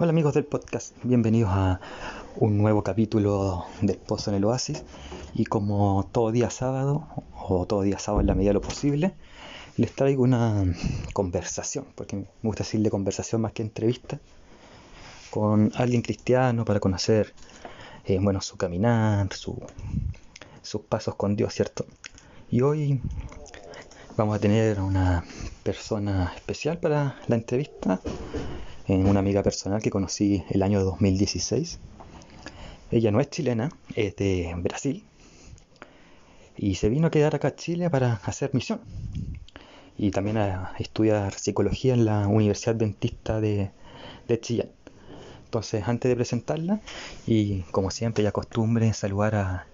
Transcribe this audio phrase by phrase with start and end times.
[0.00, 1.80] Hola amigos del podcast, bienvenidos a
[2.36, 4.84] un nuevo capítulo de Esposo en el Oasis.
[5.34, 9.16] Y como todo día sábado o todo día sábado en la medida de lo posible
[9.76, 10.72] les traigo una
[11.14, 14.20] conversación, porque me gusta decirle conversación más que entrevista,
[15.30, 17.34] con alguien cristiano para conocer
[18.04, 19.60] eh, bueno, su caminar, su,
[20.62, 21.86] sus pasos con Dios, ¿cierto?
[22.52, 23.00] Y hoy
[24.16, 25.24] vamos a tener una
[25.64, 28.00] persona especial para la entrevista
[28.88, 31.78] una amiga personal que conocí el año 2016.
[32.90, 35.04] Ella no es chilena, es de Brasil.
[36.56, 38.80] Y se vino a quedar acá a Chile para hacer misión.
[39.98, 43.70] Y también a estudiar psicología en la Universidad Dentista de,
[44.26, 44.70] de Chillán.
[45.44, 46.80] Entonces, antes de presentarla,
[47.26, 49.66] y como siempre ya costumbre, saludar a,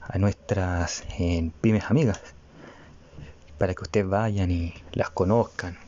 [0.00, 2.20] a nuestras eh, pymes amigas
[3.62, 5.78] para que ustedes vayan y las conozcan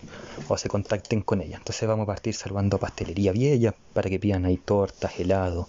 [0.46, 1.58] o se contacten con ellas.
[1.58, 5.66] Entonces vamos a partir salvando Pastelería Vieja para que pidan ahí tortas, helados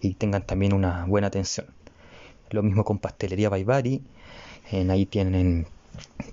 [0.00, 1.68] y tengan también una buena atención.
[2.50, 4.02] Lo mismo con Pastelería Baibari,
[4.72, 5.68] en ahí tienen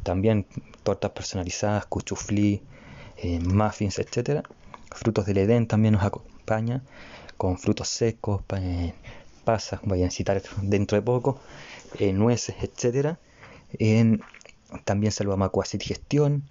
[0.01, 0.47] también
[0.81, 2.63] tortas personalizadas, cuchuflí,
[3.17, 4.41] eh, muffins, etcétera.
[4.89, 6.81] Frutos del Edén también nos acompaña
[7.37, 8.95] con frutos secos, eh,
[9.45, 11.39] pasas, voy a citar dentro de poco,
[11.99, 13.19] eh, nueces, etcétera.
[13.77, 14.21] En
[14.85, 16.43] también saludamos a Quasit Gestión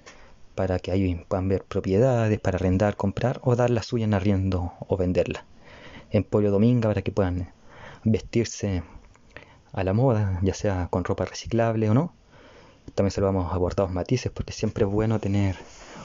[0.54, 4.72] para que ahí puedan ver propiedades para arrendar, comprar o dar la suya en arriendo
[4.86, 5.44] o venderla.
[6.10, 7.50] En Pollo Dominga para que puedan
[8.04, 8.82] vestirse
[9.72, 12.12] a la moda, ya sea con ropa reciclable o no.
[12.94, 15.56] También saludamos a Bordados Matices porque siempre es bueno tener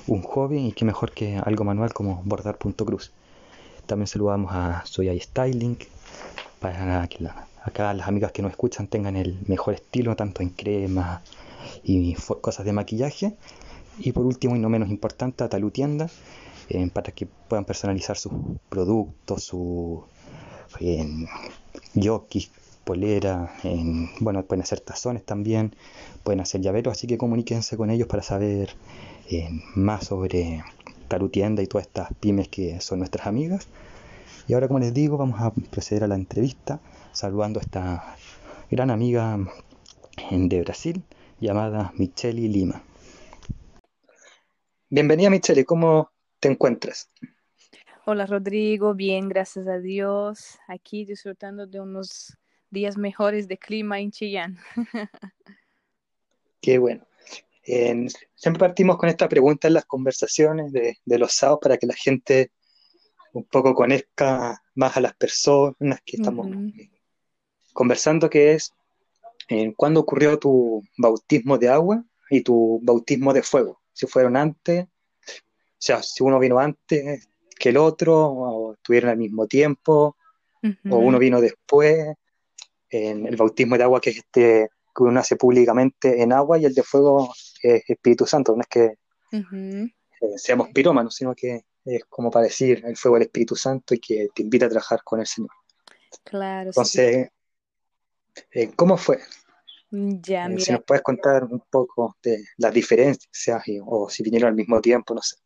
[0.07, 3.11] un hobby y qué mejor que algo manual como bordar punto cruz.
[3.85, 5.77] También saludamos a Soya Styling
[6.59, 7.27] para que
[7.63, 11.21] acá las amigas que nos escuchan tengan el mejor estilo tanto en crema,
[11.83, 13.35] y cosas de maquillaje.
[13.99, 16.09] Y por último y no menos importante, a Talú Tienda,
[16.69, 18.33] eh, para que puedan personalizar sus
[18.69, 20.03] productos, su
[20.79, 21.05] eh,
[22.83, 23.51] polera,
[24.19, 25.75] bueno, pueden hacer tazones también,
[26.23, 28.69] pueden hacer llaveros, así que comuníquense con ellos para saber
[29.31, 30.63] eh, más sobre
[31.07, 33.67] Talú Tienda y todas estas pymes que son nuestras amigas.
[34.47, 36.79] Y ahora, como les digo, vamos a proceder a la entrevista
[37.11, 38.15] saludando a esta
[38.69, 39.39] gran amiga
[40.31, 41.03] de Brasil,
[41.45, 42.81] llamada Micheli Lima.
[44.89, 47.11] Bienvenida Micheli, ¿cómo te encuentras?
[48.05, 50.57] Hola Rodrigo, bien, gracias a Dios.
[50.67, 52.35] Aquí disfrutando de unos
[52.71, 54.57] días mejores de clima en Chillán.
[56.61, 57.05] Qué bueno.
[57.63, 62.51] siempre partimos con esta pregunta en las conversaciones de, los sábados para que la gente
[63.33, 66.47] un poco conozca más a las personas que estamos
[67.71, 68.73] conversando, que es
[69.75, 73.81] ¿Cuándo ocurrió tu bautismo de agua y tu bautismo de fuego?
[73.93, 79.17] Si fueron antes, o sea, si uno vino antes que el otro, o estuvieron al
[79.17, 80.17] mismo tiempo,
[80.89, 82.15] o uno vino después.
[82.89, 86.65] En el bautismo de agua que es este que uno hace públicamente en agua y
[86.65, 88.93] el de fuego es Espíritu Santo, no es que
[89.31, 93.99] eh, seamos pirómanos, sino que es como para decir el fuego del Espíritu Santo y
[93.99, 95.51] que te invita a trabajar con el Señor.
[96.23, 96.69] Claro.
[96.69, 97.27] Entonces,
[98.51, 99.19] eh, ¿Cómo fue?
[99.91, 104.49] Mm, ya, eh, Si nos puedes contar un poco de las diferencias o si vinieron
[104.49, 105.37] al mismo tiempo, no sé.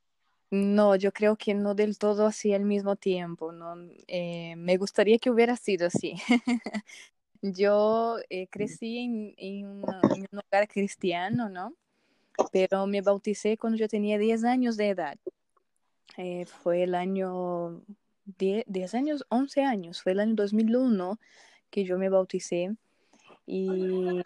[0.51, 3.75] No, yo creo que no del todo así al mismo tiempo, ¿no?
[4.07, 6.16] Eh, me gustaría que hubiera sido así.
[7.41, 8.17] yo
[8.49, 11.75] crecí en, un hogar cristiano, ¿no?
[12.51, 15.17] Pero me bauticé cuando yo tenía 10 años de edad.
[16.63, 17.83] fue el año
[18.38, 21.19] 10, 10, años, 11 años, fue el año 2001
[21.69, 22.75] que yo me bauticé.
[23.46, 24.22] Y,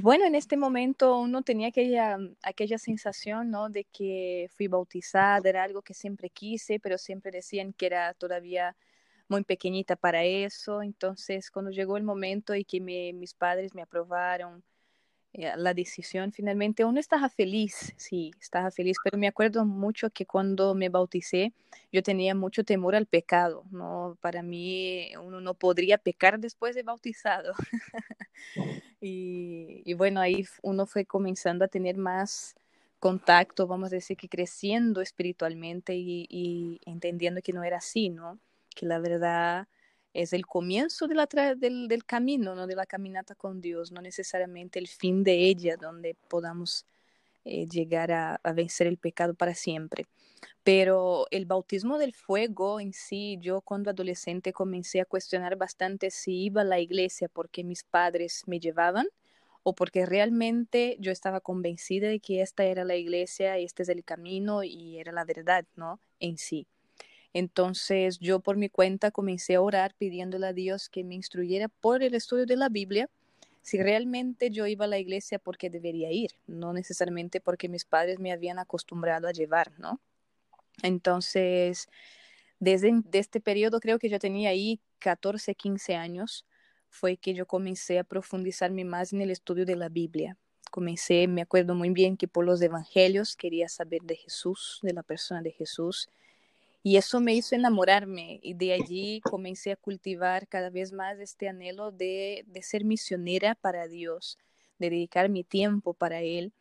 [0.00, 3.70] bueno, en este momento uno tenía aquella, aquella sensación, ¿no?
[3.70, 8.76] De que fui bautizada, era algo que siempre quise, pero siempre decían que era todavía
[9.28, 10.82] muy pequeñita para eso.
[10.82, 14.62] Entonces, cuando llegó el momento y que mis padres me aprobaron,
[15.38, 20.74] la decisión finalmente uno estaba feliz, sí, estaba feliz, pero me acuerdo mucho que cuando
[20.74, 21.52] me bauticé
[21.92, 24.18] yo tenía mucho temor al pecado, ¿no?
[24.20, 27.54] Para mí uno no podría pecar después de bautizado.
[29.00, 32.56] y, bueno, ahí uno fue comenzando a tener más
[32.98, 38.40] contacto, vamos a decir que creciendo espiritualmente y, y entendiendo que no era así, ¿no?
[38.74, 39.68] Que la verdad
[40.22, 41.26] es el comienzo de la
[41.56, 42.66] del, del, camino, ¿no?
[42.66, 46.84] de la caminata con Dios, no necesariamente el fin de ella, donde podamos
[47.44, 50.06] eh, llegar a, vencer el pecado para siempre.
[50.64, 56.44] Pero el bautismo del fuego en sí, yo cuando adolescente comencé a cuestionar bastante si
[56.44, 59.06] iba a la iglesia porque mis padres me llevaban
[59.62, 64.04] o porque realmente yo estaba convencida de que esta era la iglesia, este es el
[64.04, 66.00] camino y era la verdad, ¿no?
[66.20, 66.66] En sí.
[67.38, 72.02] Entonces yo por mi cuenta comencé a orar pidiéndole a Dios que me instruyera por
[72.02, 73.08] el estudio de la Biblia
[73.62, 78.18] si realmente yo iba a la iglesia porque debería ir, no necesariamente porque mis padres
[78.18, 80.00] me habían acostumbrado a llevar, ¿no?
[80.82, 81.88] Entonces,
[82.58, 86.44] desde, este periodo creo que yo tenía ahí 14, 15 años,
[86.88, 90.36] fue que yo comencé a profundizarme más en el estudio de la Biblia.
[90.72, 95.04] Comencé, me acuerdo muy bien que por los evangelios quería saber de Jesús, de la
[95.04, 96.08] persona de Jesús,
[96.82, 101.48] y eso me hizo enamorarme y de allí comencé a cultivar cada vez más este
[101.48, 104.38] anhelo de, de ser misionera para Dios,
[104.78, 106.52] de dedicar mi tiempo para Él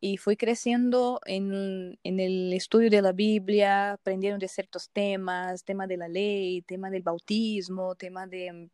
[0.00, 5.86] y fui creciendo en, en, el estudio de la Biblia, aprendiendo de ciertos temas, tema
[5.86, 8.70] de la ley, tema del bautismo, tema de,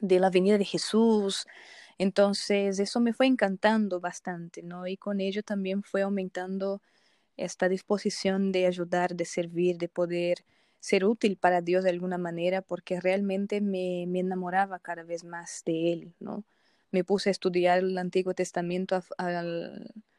[0.00, 1.46] de la venida de Jesús.
[1.98, 4.86] Entonces eso me fue encantando bastante, ¿no?
[4.86, 6.80] Y con ello también fue aumentando
[7.44, 10.44] esta disposición de ayudar, de servir, de poder
[10.80, 15.62] ser útil para Dios de alguna manera, porque realmente me, me enamoraba cada vez más
[15.66, 16.44] de Él, ¿no?
[16.90, 19.02] Me puse a estudiar el Antiguo Testamento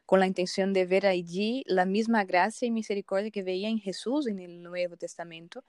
[0.06, 4.26] con la intención de ver allí la misma gracia y misericordia que veía en Jesús
[4.26, 5.64] en el Nuevo Testamento,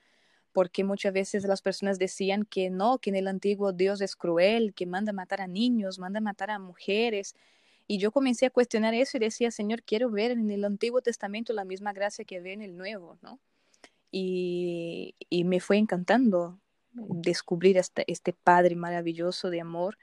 [0.53, 4.73] porque muchas veces las personas decían que no, que en el antiguo Dios es cruel,
[4.73, 7.35] que manda matar a niños, manda matar a mujeres.
[7.87, 11.53] Y yo comencé a cuestionar eso y decía, Señor, quiero ver en el Antiguo Testamento
[11.53, 13.39] la misma gracia que veo en el Nuevo, ¿no?
[14.11, 16.59] Y, y me fue encantando
[16.93, 19.97] descubrir este, este Padre maravilloso de amor.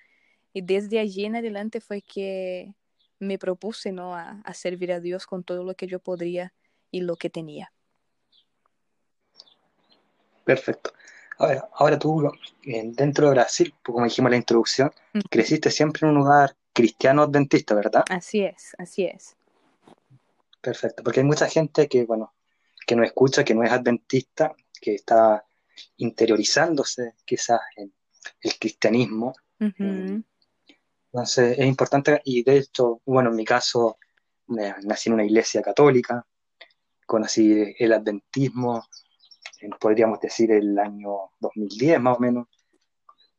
[0.53, 2.75] Y desde allí en adelante fue que
[3.19, 4.15] me propuse ¿no?
[4.15, 6.53] a, servir a Dios con todo lo que yo podría
[6.91, 7.73] y lo que tenía.
[10.45, 10.93] Perfecto.
[11.39, 12.31] Ahora, ahora tú,
[12.65, 14.91] dentro de Brasil, pues, como dijimos en la introducción,
[15.31, 18.05] creciste siempre en un lugar cristiano adventista, ¿verdad?
[18.09, 19.37] Así es, así es.
[20.61, 22.33] Perfecto, porque hay mucha gente que, bueno,
[22.87, 25.45] que no escucha, que no es adventista, que está
[25.99, 27.93] interiorizándose quizás en
[28.43, 33.99] el cristianismo, entonces es importante, y de hecho, bueno, en mi caso,
[34.49, 36.27] nací en una iglesia católica,
[37.07, 38.87] conocí el adventismo,
[39.79, 42.49] podríamos decir el año 2010 más o menos,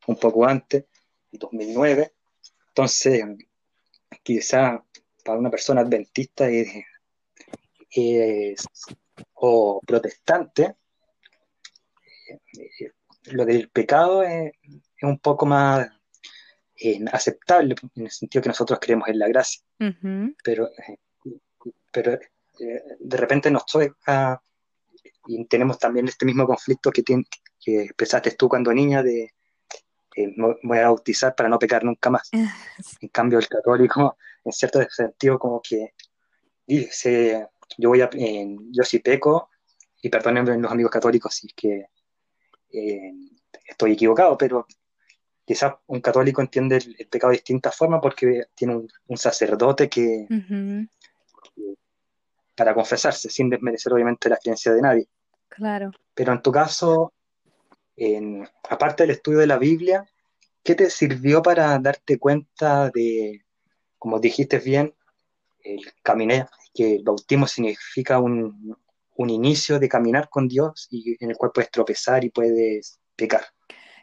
[0.06, 0.84] un poco antes,
[1.32, 2.12] 2009.
[2.74, 3.22] Entonces,
[4.22, 4.82] quizá
[5.22, 6.86] para una persona adventista es,
[9.34, 10.76] o protestante,
[12.30, 12.92] eh,
[13.24, 14.52] lo del pecado es
[15.02, 15.86] un poco más
[17.12, 19.62] aceptable, en el sentido que nosotros creemos en la gracia.
[20.42, 20.98] Pero, eh,
[21.92, 24.42] pero eh, de repente nos toca,
[25.26, 27.24] y tenemos también este mismo conflicto que, tiene,
[27.60, 29.34] que expresaste tú cuando niña de
[30.16, 32.30] eh, voy a bautizar para no pecar nunca más.
[33.00, 35.94] en cambio, el católico, en cierto sentido, como que
[36.66, 37.48] dice,
[37.78, 39.50] yo voy a, yo sí peco,
[40.00, 41.86] y perdónenme los amigos católicos si es que
[43.68, 44.66] estoy equivocado, pero
[45.44, 50.26] quizás un católico entiende el, pecado de distintas formas porque tiene un, sacerdote que,
[52.54, 55.08] para confesarse, sin desmerecer obviamente la creencia de nadie.
[55.48, 55.90] Claro.
[56.14, 57.12] Pero en tu caso,
[57.96, 60.04] en, aparte del estudio de la Biblia,
[60.62, 63.44] ¿qué te sirvió para darte cuenta de,
[63.98, 64.94] como dijiste bien,
[65.64, 68.76] el caminar, que el bautismo significa un,
[69.16, 73.42] un inicio de caminar con Dios y en el cual puedes tropezar y puedes pecar?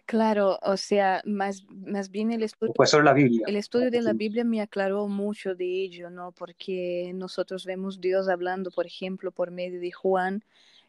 [0.09, 3.45] Claro, o sea, más, más bien el estudio, pues la Biblia.
[3.45, 6.31] el estudio de la Biblia me aclaró mucho de ello, ¿no?
[6.31, 10.43] Porque nosotros vemos Dios hablando, por ejemplo, por medio de Juan,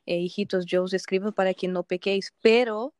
[0.07, 2.95] eh, hijitos, yo os escribo para que no pequéis, pero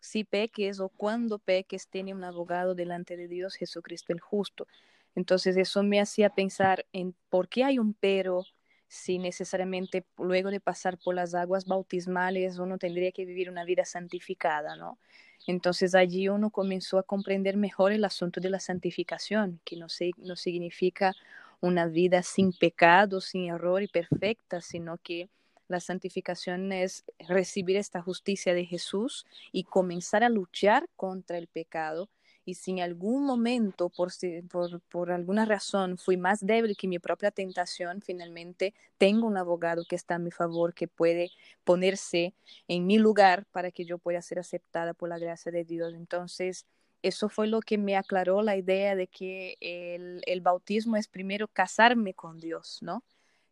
[0.00, 4.66] si peques o cuando peques, tiene un abogado delante de Dios, Jesucristo el justo.
[5.14, 8.44] Entonces eso me hacía pensar en por qué hay un pero
[8.88, 13.84] si necesariamente luego de pasar por las aguas bautismales uno tendría que vivir una vida
[13.84, 14.98] santificada, ¿no?
[15.46, 19.86] Entonces allí uno comenzó a comprender mejor el asunto de la santificación, que no,
[20.18, 21.14] no significa
[21.60, 25.28] una vida sin pecado, sin error y perfecta, sino que
[25.68, 32.08] la santificación es recibir esta justicia de Jesús y comenzar a luchar contra el pecado
[32.44, 34.10] y si en algún momento, por,
[34.50, 39.84] por, por, alguna razón, fui más débil que mi propia tentación, finalmente tengo un abogado
[39.84, 41.30] que está a mi favor, que puede
[41.64, 42.34] ponerse
[42.66, 45.94] en mi lugar para que yo pueda ser aceptada por la gracia de Dios.
[45.94, 46.66] Entonces,
[47.02, 51.46] eso fue lo que me aclaró la idea de que el, el bautismo es primero
[51.48, 53.04] casarme con Dios, ¿no?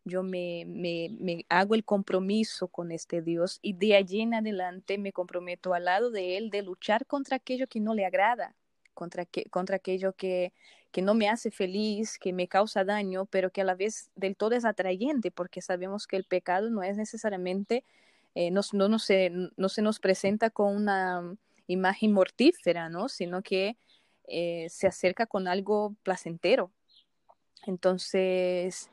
[0.03, 4.97] Yo me, me, me, hago el compromiso con este Dios y de allí en adelante
[4.97, 8.55] me comprometo al lado de Él de luchar contra aquello que no le agrada,
[8.93, 10.53] contra, que, contra aquello que,
[10.91, 14.35] que no me hace feliz, que me causa daño, pero que a la vez del
[14.35, 17.83] todo es atrayente, porque sabemos que el pecado no es necesariamente
[18.35, 21.35] eh, no, no, se, no se nos presenta con una
[21.67, 23.09] imagen mortífera, ¿no?
[23.09, 23.77] Sino que
[24.27, 26.71] eh, se acerca con algo placentero.
[27.65, 28.89] Entonces,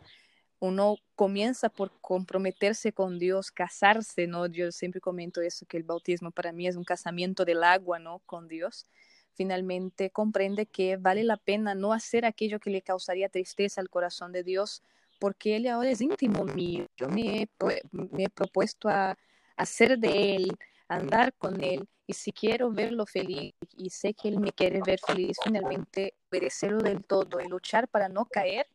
[0.61, 4.47] uno comienza por comprometerse con Dios, casarse, ¿no?
[4.47, 8.21] Yo siempre comento eso, que el bautismo para mí es un casamiento del agua, ¿no?
[8.27, 8.87] Con Dios.
[9.35, 14.33] Finalmente comprende que vale la pena no hacer aquello que le causaría tristeza al corazón
[14.33, 14.83] de Dios,
[15.21, 16.87] porque Él ahora es íntimo mío.
[16.97, 19.17] Yo me he, propuesto a
[19.57, 20.57] hacer de Él,
[20.89, 24.99] andar con Él, y si quiero verlo feliz y sé que Él me quiere ver
[25.07, 28.67] feliz, finalmente obedecerlo del todo y luchar para no caer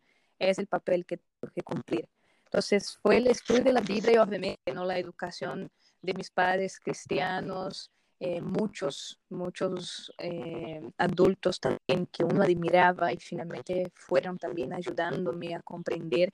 [0.50, 2.08] es el papel que tengo que cumplir.
[2.46, 5.72] Entonces fue el estudio de la vida y obviamente no la educación
[6.02, 13.92] de mis padres cristianos, eh, muchos, muchos eh, adultos también que uno admiraba y finalmente
[13.96, 16.32] fueron también ayudándome a comprender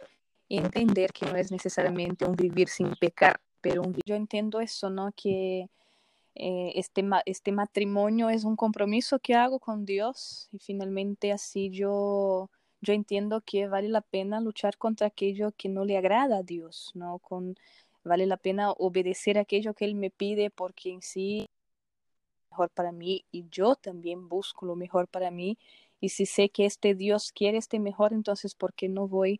[0.48, 5.12] y entender que no es necesariamente un vivir sin pecar, pero yo entiendo eso, ¿no?
[5.16, 5.70] Que
[6.36, 12.50] eh, este, este matrimonio es un compromiso que hago con Dios y finalmente así yo,
[12.82, 16.92] yo entiendo que vale la pena luchar contra aquello que no le agrada a Dios,
[16.96, 17.20] ¿no?
[17.20, 17.56] Con,
[18.04, 21.48] vale la pena obedecer aquello que Él me pide porque en sí
[22.52, 25.58] mejor para mí y yo también busco lo mejor para mí
[26.02, 29.40] y si sé que este Dios quiere este mejor, entonces ¿por qué no voy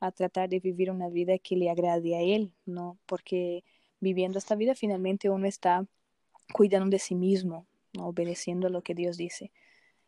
[0.00, 2.52] a tratar de vivir una vida que le agrade a Él?
[2.66, 2.98] ¿no?
[3.06, 3.64] Porque
[4.00, 5.86] viviendo esta vida finalmente uno está
[6.52, 7.66] cuidando de sí mismo,
[7.98, 9.52] obedeciendo lo que Dios dice.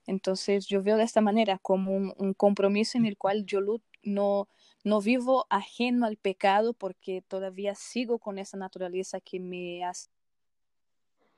[0.06, 3.60] Entonces yo veo de esta manera como un, compromiso en el cual yo
[4.02, 4.48] no,
[4.84, 10.10] no vivo ajeno al pecado porque todavía sigo con esa naturaleza que me hace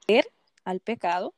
[0.09, 0.27] ver
[0.65, 1.35] al pecado,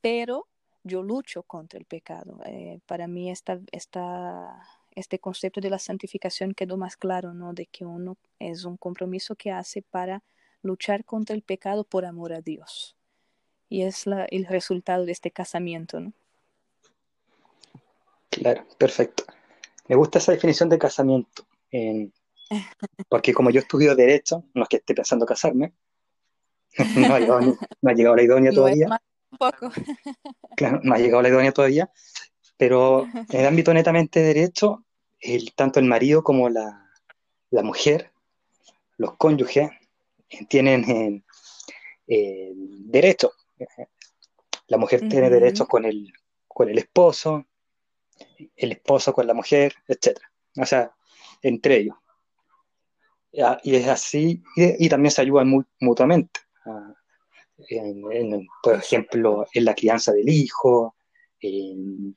[0.00, 0.46] pero
[0.84, 2.40] yo lucho contra el pecado.
[2.46, 4.62] Eh, para mí esta, esta,
[4.94, 7.52] este concepto de la santificación quedó más claro, ¿no?
[7.52, 10.22] De que uno es un compromiso que hace para
[10.62, 12.96] luchar contra el pecado por amor a Dios
[13.68, 16.12] y es la, el resultado de este casamiento, ¿no?
[18.38, 19.24] Claro, perfecto.
[19.88, 21.46] Me gusta esa definición de casamiento,
[23.08, 25.72] porque como yo estudio Derecho, no es que esté pensando casarme,
[26.96, 27.40] no, ha llegado,
[27.82, 29.00] no ha llegado la idónea todavía.
[29.38, 29.70] poco.
[30.56, 31.90] claro, no ha llegado la idónea todavía,
[32.56, 34.84] pero en el ámbito netamente de Derecho,
[35.20, 36.90] el, tanto el marido como la,
[37.50, 38.12] la mujer,
[38.96, 39.70] los cónyuges,
[40.48, 41.24] tienen
[42.06, 43.32] eh, derecho
[44.68, 46.12] la mujer tiene derechos con el,
[46.46, 47.46] con el esposo,
[48.56, 50.18] el esposo con la mujer, etc.
[50.56, 50.92] O sea,
[51.42, 51.96] entre ellos.
[53.62, 56.40] Y es así, y, también se ayudan mutuamente.
[56.64, 56.94] Ah,
[58.62, 60.96] por ejemplo, en la crianza del hijo,
[61.40, 62.16] en,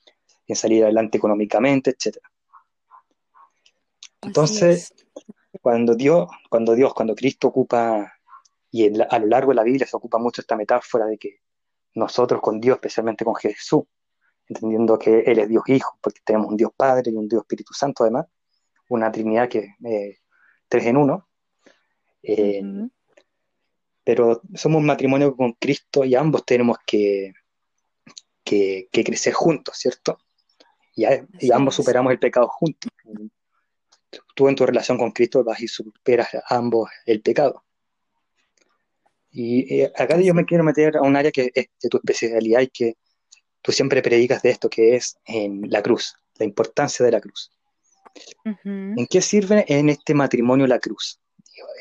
[0.54, 2.18] salir adelante económicamente, etc.
[4.22, 4.94] Entonces,
[5.62, 8.14] cuando Dios, cuando Dios, cuando Cristo ocupa
[8.70, 11.42] y a lo largo de la Biblia se ocupa mucho esta metáfora de que
[11.94, 13.84] nosotros con Dios, especialmente con Jesús,
[14.52, 17.74] entendiendo que Él es Dios Hijo, porque tenemos un Dios Padre y un Dios Espíritu
[17.74, 18.28] Santo además,
[18.90, 20.20] una Trinidad que es eh,
[20.68, 21.28] tres en uno.
[22.24, 22.62] Eh,
[24.04, 27.34] pero somos un matrimonio con Cristo y ambos tenemos que,
[28.44, 30.18] que, crecer juntos, ¿cierto?
[30.96, 31.06] Y,
[31.40, 32.92] y ambos superamos el pecado juntos.
[34.36, 37.64] Tú en tu relación con Cristo vas y superas ambos el pecado.
[39.32, 42.62] Y eh, acá yo me quiero meter a un área que es de tu especialidad
[42.62, 42.96] y que
[43.62, 47.52] tú siempre predicas de esto, que es en la cruz, la importancia de la cruz.
[48.64, 51.20] ¿En qué sirve en este matrimonio la cruz?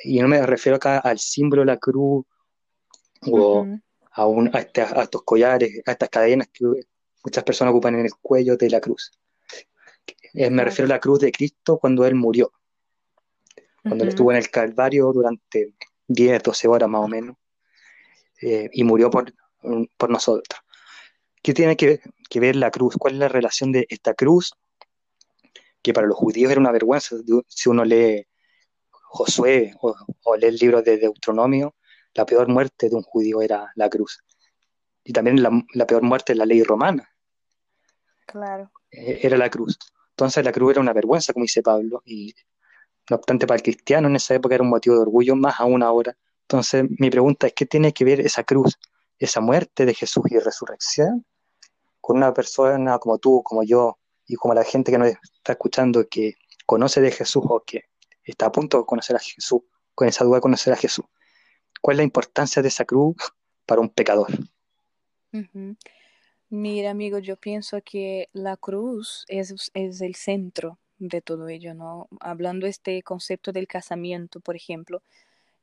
[0.05, 2.25] Y no me refiero acá al símbolo de la cruz
[3.23, 3.67] o
[4.13, 6.65] a, un, este, a, estos collares, a estas cadenas que
[7.25, 9.11] muchas personas ocupan en el cuello de la cruz.
[10.35, 12.53] Eh, me refiero a la cruz de Cristo cuando Él murió,
[13.83, 15.75] cuando Él estuvo en el Calvario durante
[16.07, 17.37] 10, 12 horas más o menos,
[18.43, 19.33] eh, y murió por,
[19.97, 20.61] por nosotros.
[21.42, 22.00] ¿Qué tiene que,
[22.35, 22.97] ver la cruz?
[22.99, 24.52] ¿Cuál es la relación de esta cruz?
[25.82, 27.16] Que para los judíos era una vergüenza.
[27.49, 28.26] Si uno lee
[28.90, 31.75] Josué o, lee el libro de Deuteronomio,
[32.14, 34.23] la peor muerte de un judío era la cruz.
[35.02, 37.09] Y también la, peor muerte de la ley romana.
[38.26, 38.70] Claro.
[38.90, 39.78] Eh, era la cruz.
[40.11, 42.35] Entonces la cruz era una vergüenza, como dice Pablo, y
[43.09, 45.82] no obstante, para el cristiano en esa época era un motivo de orgullo, más aún
[45.82, 46.16] ahora.
[46.42, 48.78] Entonces, mi pregunta es, ¿qué tiene que ver esa cruz,
[49.21, 51.25] esa muerte de Jesús y resurrección
[52.00, 56.07] con una persona como tú, como yo, y como la gente que nos está escuchando
[56.09, 56.35] que
[56.67, 57.85] conoce de Jesús o que
[58.25, 59.62] está a punto de conocer a Jesús,
[59.95, 61.05] con esa duda de conocer a Jesús?
[61.81, 63.17] ¿Cuál es la importancia de esa cruz
[63.67, 64.29] para un pecador?
[66.49, 72.09] Mira, amigo, yo pienso que la cruz es, es el centro de todo ello, ¿no?
[72.21, 75.03] Hablando este concepto del casamiento, por ejemplo,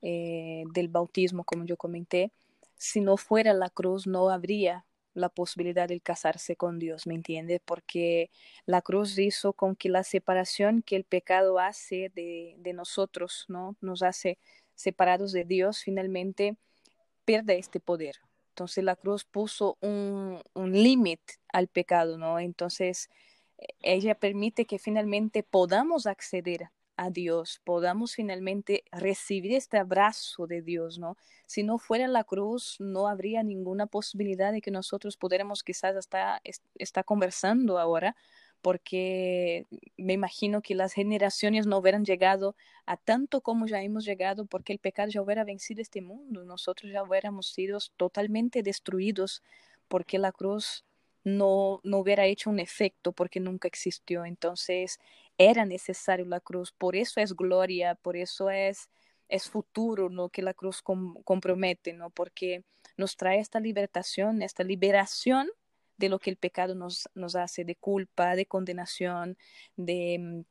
[0.01, 2.31] eh, del bautismo, como yo comenté,
[2.77, 7.59] si no fuera la cruz no habría la posibilidad de casarse con Dios, ¿me entiende?
[7.59, 8.29] Porque
[8.65, 13.75] la cruz hizo con que la separación que el pecado hace de, nosotros, ¿no?
[13.81, 14.37] Nos hace
[14.75, 16.55] separados de Dios, finalmente
[17.25, 18.17] pierde este poder.
[18.49, 22.39] Entonces la cruz puso un, un límite al pecado, ¿no?
[22.39, 23.09] Entonces
[23.81, 30.97] ella permite que finalmente podamos acceder a Dios, podamos finalmente recibir este abrazo de Dios,
[30.97, 31.15] ¿no?
[31.45, 36.41] Si no fuera la cruz, no habría ninguna posibilidad de que nosotros pudiéramos quizás hasta
[36.75, 38.15] estar conversando ahora,
[38.61, 42.55] porque me imagino que las generaciones no hubieran llegado
[42.87, 46.91] a tanto como ya hemos llegado, porque el pecado ya hubiera vencido este mundo, nosotros
[46.91, 49.43] ya hubiéramos sido totalmente destruidos,
[49.87, 50.83] porque la cruz
[51.23, 54.25] no, no hubiera hecho un efecto, porque nunca existió.
[54.25, 54.99] Entonces,
[55.37, 58.89] era necesario la cruz, por eso es gloria, por eso es,
[59.29, 60.29] es futuro ¿no?
[60.29, 62.09] que la cruz compromete, ¿no?
[62.09, 62.63] porque
[62.97, 65.49] nos trae esta libertación, esta liberación
[65.97, 69.37] de lo que el pecado nos, nos hace, de culpa, de condenación,
[69.75, 70.43] de,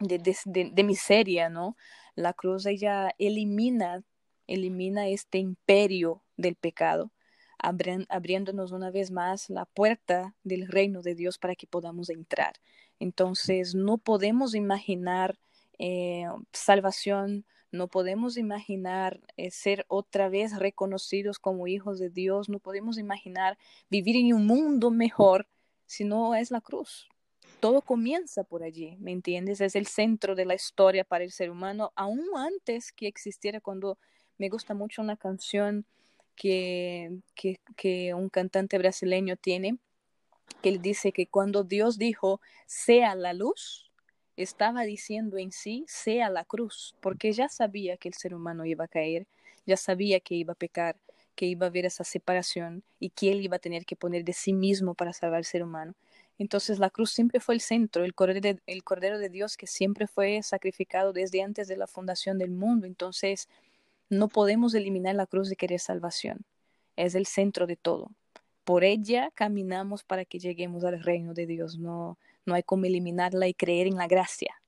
[0.00, 1.76] de, de, miseria, ¿no?
[2.14, 4.02] La cruz ella elimina,
[4.46, 7.10] elimina este imperio del pecado,
[7.58, 12.54] abriéndonos una vez más la puerta del reino de Dios para que podamos entrar.
[13.00, 15.36] Entonces, no podemos imaginar
[15.78, 22.60] eh, salvación, no podemos imaginar eh, ser otra vez reconocidos como hijos de Dios, no
[22.60, 23.58] podemos imaginar
[23.90, 25.46] vivir en un mundo mejor
[25.86, 27.08] si no es la cruz.
[27.60, 29.60] Todo comienza por allí, ¿me entiendes?
[29.60, 33.98] Es el centro de la historia para el ser humano, aún antes que existiera cuando
[34.38, 35.84] me gusta mucho una canción
[36.36, 39.78] que, que, que un cantante brasileño tiene,
[40.64, 43.90] que él dice que cuando Dios dijo, sea la luz,
[44.34, 48.86] estaba diciendo en sí, sea la cruz, porque ya sabía que el ser humano iba
[48.86, 49.26] a caer,
[49.66, 50.96] ya sabía que iba a pecar,
[51.34, 54.32] que iba a haber esa separación y que él iba a tener que poner de
[54.32, 55.92] sí mismo para salvar al ser humano.
[56.38, 59.66] Entonces la cruz siempre fue el centro, el cordero, de, el cordero de Dios que
[59.66, 62.86] siempre fue sacrificado desde antes de la fundación del mundo.
[62.86, 63.50] Entonces
[64.08, 66.46] no podemos eliminar la cruz de querer salvación.
[66.96, 68.12] Es el centro de todo
[68.64, 71.78] por ella caminamos para que lleguemos al reino de Dios.
[71.78, 74.60] No, no hay como eliminarla y creer en la gracia.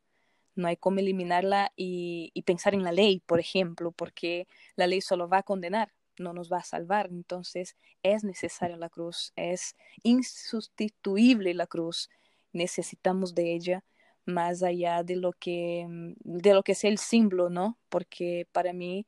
[0.55, 5.29] No hay como eliminarla y, pensar en la ley, por ejemplo, porque la ley solo
[5.29, 7.09] va a condenar, no nos va a salvar.
[7.11, 12.09] Entonces es necesaria la cruz, es insustituible la cruz.
[12.53, 13.85] Necesitamos de ella
[14.25, 15.87] más allá de lo que,
[16.21, 17.79] de lo que es el símbolo, ¿no?
[17.89, 19.07] Porque para mí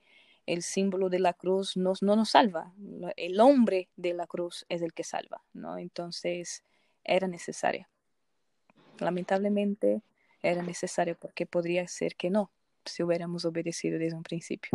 [0.49, 2.73] el símbolo de la cruz no nos salva.
[3.17, 5.77] El hombre de la cruz es el que salva, ¿no?
[5.77, 6.65] Entonces
[7.05, 7.87] era necesario.
[8.99, 10.01] Lamentablemente
[10.43, 12.51] era necesario porque podría ser que no,
[12.87, 14.71] si hubiéramos obedecido desde un principio.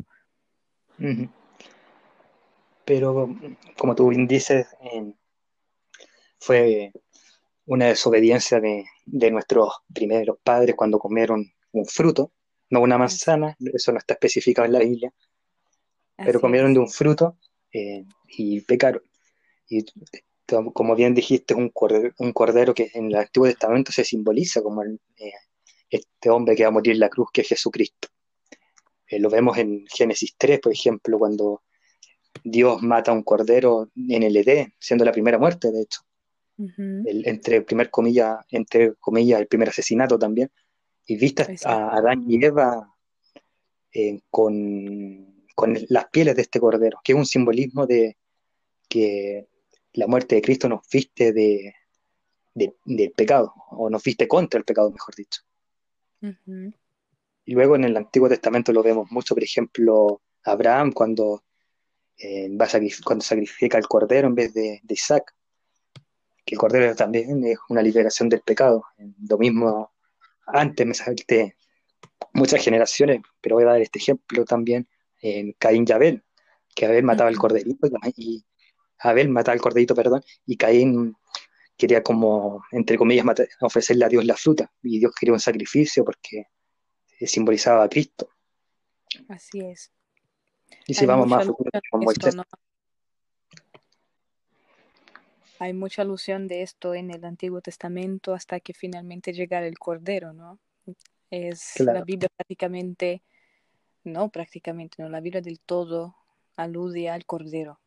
[2.85, 3.35] Pero,
[3.75, 4.67] como tú dices,
[6.37, 6.93] fue
[7.65, 12.31] una desobediencia de, de nuestros primeros padres cuando comieron un fruto,
[12.69, 15.11] no una manzana, eso no está especificado en la Biblia,
[16.17, 17.37] pero comieron de un fruto
[17.71, 19.01] eh, y pecaron.
[19.67, 19.85] Y
[20.45, 24.83] como bien dijiste, un cordero, un cordero que en el Antiguo Testamento se simboliza como
[24.83, 24.99] eh,
[25.89, 28.09] este hombre que va a morir en la cruz, que es Jesucristo.
[29.07, 31.63] Eh, lo vemos en Génesis 3, por ejemplo, cuando
[32.43, 36.01] Dios mata a un cordero en el Edén, siendo la primera muerte, de hecho.
[36.57, 40.51] el, entre, primer comilla, entre comillas, el primer asesinato también.
[41.05, 42.89] Y vista a Adán y Eva
[44.29, 48.17] con con las pieles de este cordero, que es un simbolismo de
[48.87, 49.47] que
[49.93, 51.73] la muerte de Cristo nos viste de,
[52.53, 55.41] del pecado, o nos viste contra el pecado, mejor dicho.
[57.45, 61.43] Y luego en el Antiguo Testamento lo vemos mucho, por ejemplo, Abraham cuando,
[62.17, 62.67] eh, va
[63.03, 65.33] cuando sacrifica el cordero en vez de, Isaac,
[66.45, 68.85] que el cordero también es una liberación del pecado.
[69.29, 69.91] Lo mismo,
[70.47, 71.57] antes me salté
[72.33, 74.87] muchas generaciones, pero voy a dar este ejemplo también,
[75.23, 76.23] en Caín y Abel,
[76.75, 78.45] que Abel mataba el corderito y
[78.99, 81.15] Abel mataba el corderito, perdón, y Caín
[81.77, 83.25] quería como, entre comillas,
[83.61, 86.47] ofrecerle a Dios la fruta, y Dios quería un sacrificio porque
[87.25, 88.29] simbolizaba a Cristo.
[89.29, 89.91] Así es.
[90.87, 91.47] Y si vamos más
[91.89, 92.11] como
[95.59, 100.33] Hay mucha alusión de esto en el Antiguo Testamento hasta que finalmente llegara el Cordero,
[100.33, 100.59] ¿no?
[101.29, 103.23] Es la Biblia prácticamente
[104.03, 105.09] no, prácticamente no.
[105.09, 106.15] La Biblia del todo
[106.55, 107.79] alude al Cordero.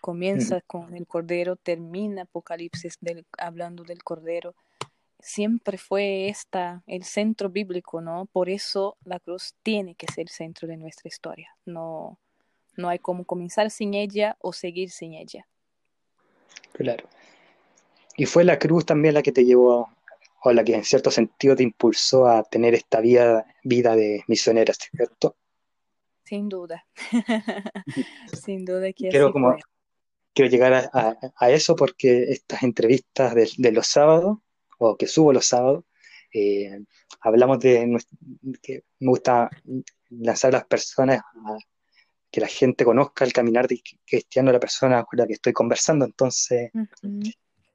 [0.00, 2.98] Comienza con el Cordero, termina Apocalipsis
[3.38, 4.54] hablando del Cordero.
[5.18, 8.26] siempre fue esta el centro bíblico, ¿no?
[8.26, 11.56] Por eso la cruz tiene que ser el centro de nuestra historia.
[11.64, 12.18] No,
[12.76, 15.46] no hay como comenzar sin ella o seguir sin ella.
[16.72, 17.08] Claro.
[18.16, 19.88] Y fue la cruz también la que te llevó,
[20.42, 24.74] o la que en cierto sentido te impulsó a tener esta vida, vida de misionera,
[24.74, 25.36] ¿cierto?
[26.24, 26.86] Sin duda.
[28.46, 29.56] sin duda que quiero, como,
[30.32, 34.38] quiero llegar a, eso porque estas entrevistas de, los sábados,
[34.78, 35.84] o que subo los sábados,
[36.32, 36.80] eh,
[37.20, 37.96] hablamos de
[38.60, 39.48] que me gusta
[40.10, 41.56] lanzar a las personas a
[42.30, 45.52] que la gente conozca el caminar de cristiano de la persona con la que estoy
[45.52, 46.04] conversando.
[46.04, 46.72] Entonces,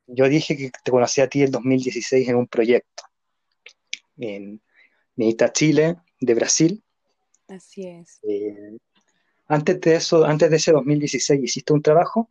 [0.06, 3.04] yo dije que te conocí a ti el 2016 en un proyecto
[4.18, 4.62] en
[5.16, 6.84] Medita Chile, de Brasil.
[7.50, 8.20] Así es.
[8.24, 8.78] Eh,
[9.48, 12.30] antes de eso, antes de ese 2016, hiciste un trabajo,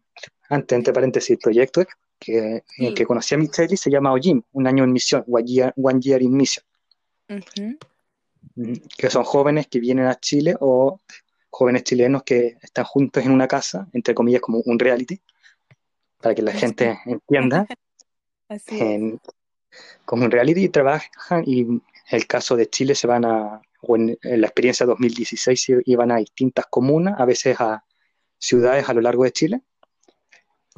[0.48, 1.84] antes, entre paréntesis, proyecto
[2.18, 6.00] que, en el que conocí a Michelle se llama OJIM, un año en misión, One
[6.00, 6.64] Year, in Mission.
[8.96, 11.00] Que son jóvenes que vienen a Chile o
[11.50, 15.20] jóvenes chilenos que están juntos en una casa, entre comillas, como un reality,
[16.20, 17.66] para que la gente entienda.
[20.04, 23.96] como un reality y trabajan y en el caso de Chile se van a, o
[23.96, 27.84] en, la experiencia 2016 se iban a distintas comunas, a veces a
[28.38, 29.62] ciudades a lo largo de Chile.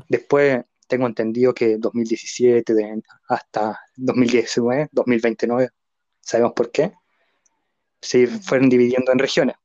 [0.09, 2.75] Después tengo entendido que 2017
[3.29, 5.71] hasta 2019, 2029,
[6.21, 6.93] sabemos por qué,
[8.01, 9.57] se fueron dividiendo en regiones.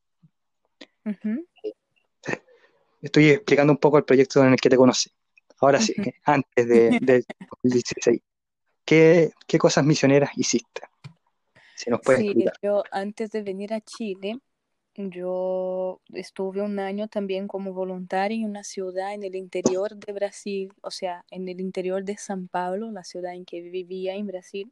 [3.01, 5.11] Estoy explicando un poco el proyecto en el que te conocí.
[5.59, 5.93] Ahora sí,
[6.25, 7.23] antes de,
[7.63, 8.21] 2016.
[8.83, 10.81] ¿Qué, cosas misioneras hiciste?
[11.75, 14.39] Si nos puedes sí, yo antes de venir a Chile,
[14.95, 20.71] yo estuve un año también como voluntaria en una ciudad en el interior de Brasil,
[20.81, 24.71] o sea, en el interior de San Pablo, la ciudad en que vivía en Brasil.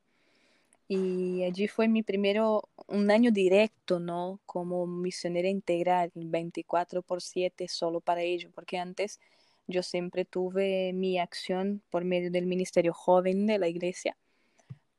[0.87, 4.39] Y allí fue mi primero, un año directo, ¿no?
[4.45, 9.19] Como misionera integral, 24 por 7 solo para ello, porque antes
[9.67, 14.15] yo siempre tuve mi acción por medio del Ministerio Joven de la Iglesia,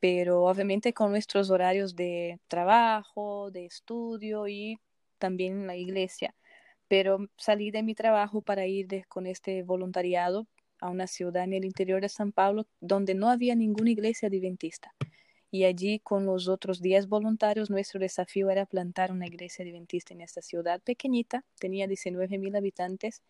[0.01, 4.79] pero obviamente con nuestros horarios de trabajo, de estudio y
[5.19, 6.35] también la iglesia.
[6.89, 10.47] Pero salí de mi trabajo para ir con este voluntariado
[10.81, 14.95] a una ciudad en el interior de San Pablo donde no había ninguna iglesia adventista
[15.55, 20.21] y allí con los otros 10 voluntarios nuestro desafío era plantar una iglesia adventista en
[20.21, 23.23] esta ciudad pequeñita, tenía 19 mil habitantes,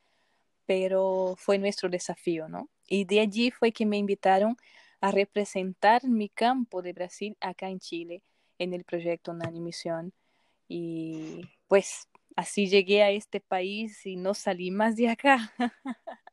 [0.65, 2.71] pero fue nuestro desafío, ¿no?
[2.89, 4.57] Y de allí fue que me invitaron
[5.05, 8.23] a representar mi campo de Brasil acá en Chile
[8.59, 10.15] en el proyecto Nani Misión
[10.67, 15.53] y pues así llegué a este país y no salí más de acá.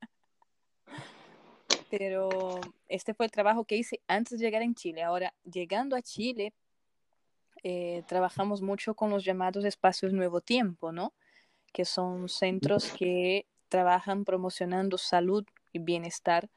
[1.89, 5.03] pero este fue el trabajo que hice antes de llegar en Chile.
[5.03, 6.53] Ahora, llegando a Chile,
[7.63, 11.13] eh, trabajamos mucho con los llamados espacios Nuevo Tiempo, ¿no?
[11.73, 16.49] Que son centros que trabajan promocionando salud y bienestar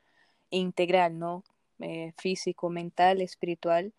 [0.51, 1.43] integral, ¿no?
[1.81, 3.93] Eh, físico, mental, espiritual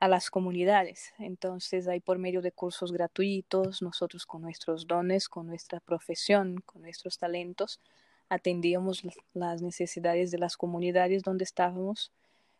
[0.00, 1.12] a las comunidades.
[1.18, 6.82] Entonces, hay por medio de cursos gratuitos, nosotros con nuestros dones, con nuestra profesión, con
[6.82, 7.80] nuestros talentos,
[8.28, 9.02] atendíamos
[9.34, 12.10] las necesidades de las comunidades donde estábamos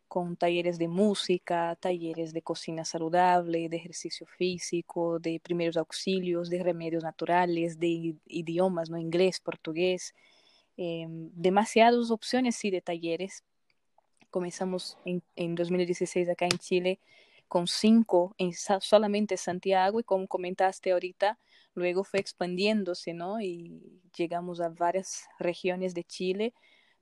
[0.07, 6.62] con talleres de música, talleres de cocina saludable, de ejercicio físico, de primeros auxilios, de
[6.62, 8.98] remedios naturales, de idiomas, ¿no?
[8.98, 10.14] inglés, portugués,
[10.77, 13.42] eh, demasiadas opciones sí de talleres.
[14.33, 16.99] Comenzamos en, en 2016 acá en Chile
[17.53, 21.38] con cinco en solamente Santiago y como comentaste ahorita,
[21.75, 23.42] luego fue expandiéndose, ¿no?
[23.42, 26.55] Y llegamos a varias regiones de Chile.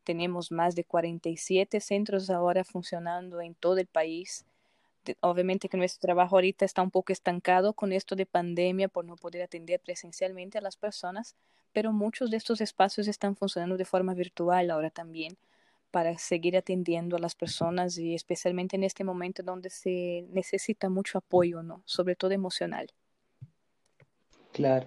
[0.02, 4.44] Tenemos más de 47 centros ahora funcionando en todo el país.
[5.20, 9.14] Obviamente que nuestro trabajo ahorita está un poco estancado con esto de pandemia por no
[9.14, 11.36] poder atender presencialmente a las personas,
[11.72, 15.38] pero muchos de estos espacios están funcionando de forma virtual ahora también
[15.90, 21.18] para seguir atendiendo a las personas y especialmente en este momento donde se necesita mucho
[21.18, 21.82] apoyo, ¿no?
[21.84, 22.88] Sobre todo emocional.
[24.52, 24.86] Claro.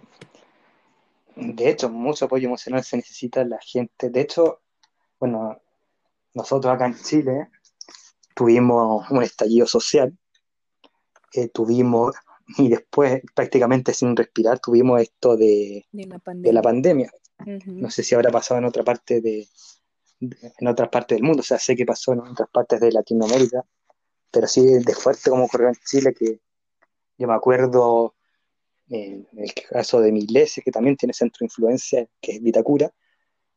[1.36, 4.10] De hecho, mucho apoyo emocional se necesita la gente.
[4.10, 4.62] De hecho,
[5.20, 5.60] bueno,
[6.34, 7.50] nosotros acá en Chile
[8.36, 10.18] tuvimos un estallido social,
[11.34, 12.16] eh, tuvimos,
[12.58, 17.12] y después prácticamente sin respirar, tuvimos esto de, la pandemia.
[17.66, 19.48] No sé si habrá pasado en otra parte de,
[20.60, 23.64] en otras partes del mundo, o sea, sé que pasó en otras partes de Latinoamérica,
[24.32, 26.40] pero sí de fuerte como ocurrió en Chile, que
[27.18, 28.16] yo me acuerdo
[28.90, 32.92] en el caso de mi iglesia, que también tiene centro de influencia, que es Vitacura,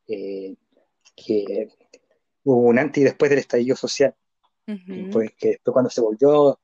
[0.09, 0.55] eh,
[1.15, 1.69] que
[2.45, 4.15] hubo un antes y después del estallido social.
[5.13, 6.59] pues que después cuando se volvió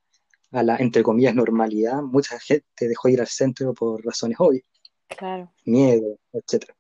[0.51, 4.65] a la, entre comillas, normalidad, mucha gente dejó ir al centro por razones obvias.
[5.09, 5.53] Claro.
[5.65, 6.73] Miedo, etc.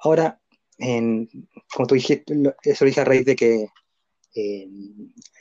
[0.00, 0.40] Ahora,
[0.78, 1.28] en,
[1.74, 3.68] como tú dijiste, eso lo dije a raíz de que
[4.34, 4.68] eh,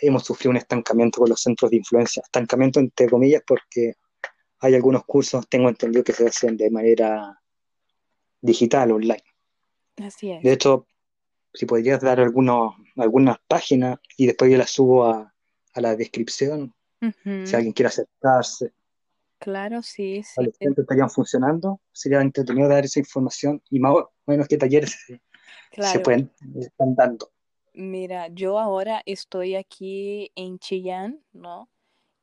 [0.02, 2.22] hemos sufrido un estancamiento con los centros de influencia.
[2.24, 3.94] Estancamiento entre comillas porque
[4.60, 7.40] hay algunos cursos, tengo entendido, que se hacen de manera
[8.42, 9.24] digital, online.
[9.98, 10.42] Así es.
[10.42, 10.88] De hecho,
[11.54, 15.34] si podrías dar algunos, algunas páginas y después yo las subo a,
[15.74, 16.74] a la descripción,
[17.24, 18.74] si alguien quiere acercarse.
[19.40, 20.50] Claro, sí, sí.
[20.60, 25.22] estarían funcionando, sería entretenido dar esa información y más o menos qué talleres se
[26.04, 27.32] pueden, están dando.
[27.78, 31.70] Mira, yo ahora estoy aquí en Chillán, ¿no?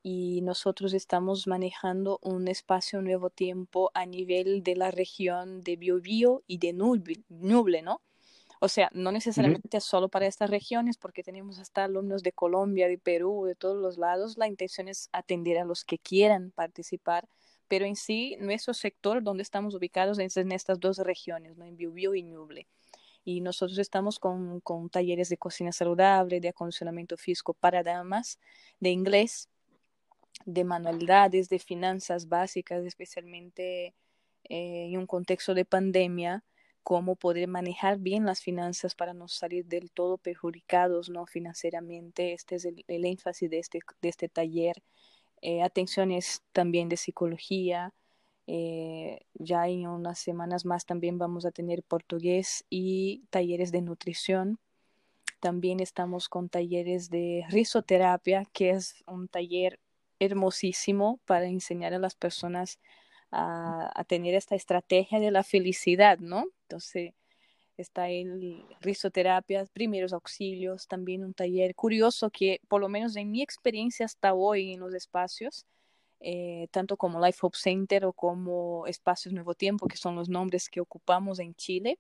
[0.03, 6.43] Y nosotros estamos manejando un espacio Nuevo Tiempo a nivel de la región de Biobío
[6.49, 8.03] y de Nuble, ¿no?
[8.59, 12.99] O sea, no necesariamente solo para estas regiones, porque tenemos hasta alumnos de Colombia, de
[12.99, 14.37] Perú, de todos los lados.
[14.37, 17.29] La intención es atender a los que quieran participar,
[17.69, 21.65] pero en sí, nuestro sector, donde estamos ubicados, es en estas dos regiones, ¿no?
[21.65, 22.67] en Biobío y Ñuble
[23.25, 28.39] y nosotros estamos con, con, talleres de cocina saludable, de acondicionamiento físico para damas,
[28.81, 29.49] de inglés,
[30.45, 33.95] de manualidades, de finanzas básicas, especialmente
[34.45, 36.45] eh, en un contexto de pandemia,
[36.83, 42.35] cómo poder manejar bien las finanzas para no salir del todo perjudicados no financieramente.
[42.35, 44.83] Este es el, énfasis de este, de este taller.
[45.41, 47.95] Eh, atenciones también de psicología,
[48.47, 54.59] eh, ya en unas semanas más también vamos a tener portugués y talleres de nutrición.
[55.41, 59.81] También estamos con talleres de risoterapia, que es un taller
[60.19, 62.79] hermosísimo para enseñar a las personas
[63.31, 66.47] a, a tener esta estrategia de la felicidad, ¿no?
[66.63, 67.13] Entonces,
[67.77, 73.43] está el risoterapia, primeros auxilios, también un taller curioso que por lo menos en mi
[73.43, 75.67] experiencia hasta hoy en los espacios,
[76.27, 80.71] eh, tanto como Life Hope Center o como Espacios Nuevo Tiempo, que son los nombres
[80.71, 81.99] que ocupamos en Chile.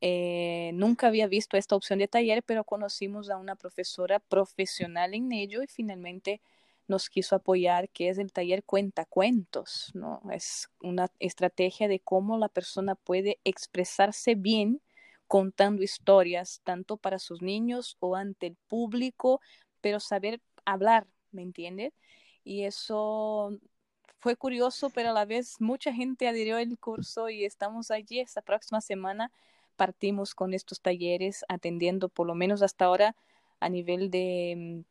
[0.00, 5.32] Eh, nunca había visto esta opción de taller, pero conocimos a una profesora profesional en
[5.32, 6.40] ello y finalmente
[6.86, 10.22] nos quiso apoyar, que es el taller Cuentacuentos, ¿no?
[10.32, 14.80] Es una estrategia de cómo la persona puede expresarse bien
[15.26, 19.40] contando historias, tanto para sus niños o ante el público,
[19.80, 21.92] pero saber hablar, ¿me entiendes?
[22.46, 23.58] Y eso
[24.20, 28.40] fue curioso, pero a la vez mucha gente adhirió al curso y estamos allí esta
[28.40, 29.32] próxima semana.
[29.76, 33.16] Partimos con estos talleres atendiendo por lo menos hasta ahora
[33.58, 34.84] a nivel de,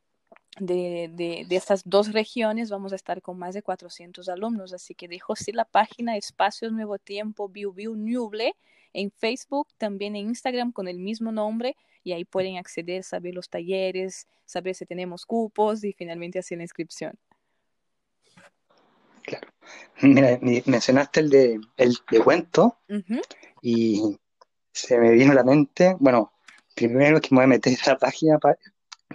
[0.60, 5.08] de, de, estas dos regiones vamos a estar con más de 400 alumnos, así que
[5.08, 8.54] dejo sí la página Espacios Nuevo Tiempo Biu Biu Nuble
[8.94, 13.50] en Facebook, también en Instagram con el mismo nombre y ahí pueden acceder, saber los
[13.50, 17.18] talleres, saber si tenemos cupos y finalmente hacer la inscripción.
[19.26, 19.48] Claro.
[20.02, 22.80] Mira, mencionaste el de, el de cuento
[23.62, 24.18] y
[24.72, 26.34] se me vino a la mente, bueno,
[26.76, 28.58] primero que me voy a meter a la página para,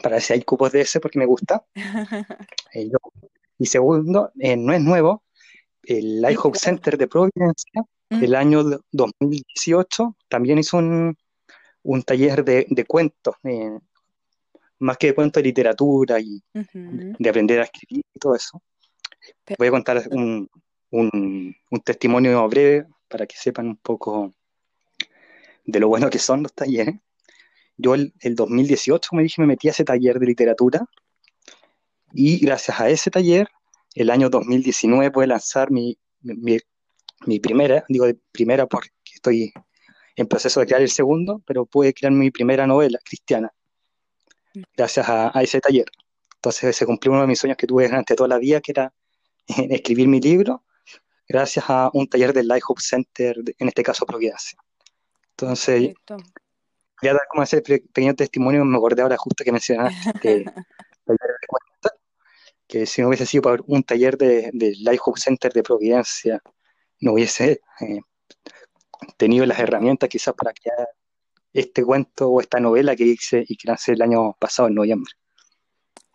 [0.03, 1.65] ver si hay cupos de ese porque me gusta.
[2.73, 2.89] Eh,
[3.59, 5.25] y segundo, eh, no es nuevo,
[5.83, 11.17] el Life Hope Center de Providencia, el año 2018, también hizo un,
[11.83, 13.79] un taller de, de cuentos, eh,
[14.79, 18.63] más que de cuentos de literatura y de aprender a escribir y todo eso.
[19.59, 20.49] Voy a contar un,
[20.91, 21.55] un,
[21.85, 24.33] testimonio breve para que sepan un poco
[25.65, 26.97] de lo bueno que son los talleres.
[27.77, 30.87] Yo el, 2018, me dije, me metí a ese taller de literatura
[32.13, 33.49] y gracias a ese taller,
[33.95, 39.53] el año 2019 pude lanzar mi, mi, primera, digo de primera porque estoy
[40.17, 43.53] en proceso de crear el segundo, pero pude crear mi primera novela cristiana
[44.77, 45.87] gracias a, a ese taller.
[46.35, 48.93] Entonces se cumplió uno de mis sueños que tuve durante toda la vida, que era
[49.57, 50.65] en escribir mi libro
[51.29, 54.59] gracias a un taller del Life Hope Center, en este caso Providencia.
[55.31, 60.45] Entonces, voy a dar como ese pequeño testimonio, me acordé ahora justo que mencionaste
[62.67, 66.41] que si no hubiese sido por un taller del de Life Hope Center de Providencia,
[67.01, 68.01] no hubiese eh,
[69.17, 70.89] tenido las herramientas quizás para crear
[71.53, 75.13] este cuento o esta novela que hice y que lancé el año pasado, en noviembre.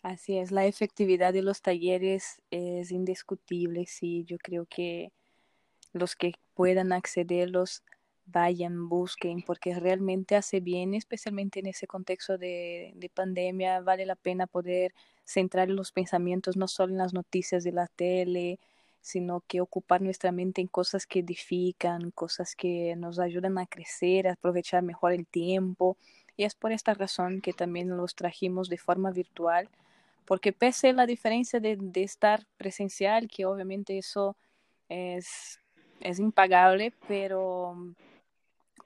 [0.06, 5.12] Así es, la efectividad de los talleres es indiscutible, sí, yo creo que
[5.94, 7.82] los que puedan accederlos
[8.28, 14.16] vayan, busquen, porque realmente hace bien, especialmente en ese contexto de, de, pandemia, vale la
[14.16, 18.60] pena poder centrar los pensamientos no solo en las noticias de la tele,
[19.02, 24.28] sino que ocupar nuestra mente en cosas que edifican, cosas que nos ayudan a crecer,
[24.28, 25.98] a aprovechar mejor el tiempo.
[26.38, 29.68] Y es por esta razón que también los trajimos de forma virtual,
[30.26, 34.36] porque pese a la diferencia de, de estar presencial, que obviamente eso
[34.90, 35.60] es,
[36.00, 37.76] es impagable, pero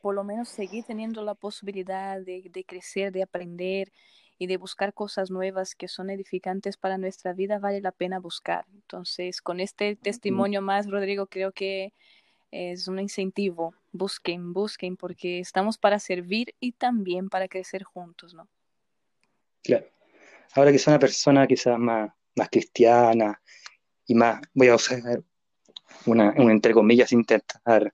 [0.01, 3.91] por lo menos seguir teniendo la posibilidad de, de, crecer, de aprender
[4.37, 8.65] y de buscar cosas nuevas que son edificantes para nuestra vida, vale la pena buscar.
[8.73, 11.93] Entonces, con este testimonio más, Rodrigo, creo que
[12.51, 13.73] es un incentivo.
[13.91, 18.47] Busquen, busquen, porque estamos para servir y también para crecer juntos, ¿no?
[19.61, 19.87] Claro.
[20.55, 23.39] Ahora que una persona quizás más, más cristiana
[24.05, 24.99] y más, voy a usar
[26.05, 27.93] una, una entre comillas, intentar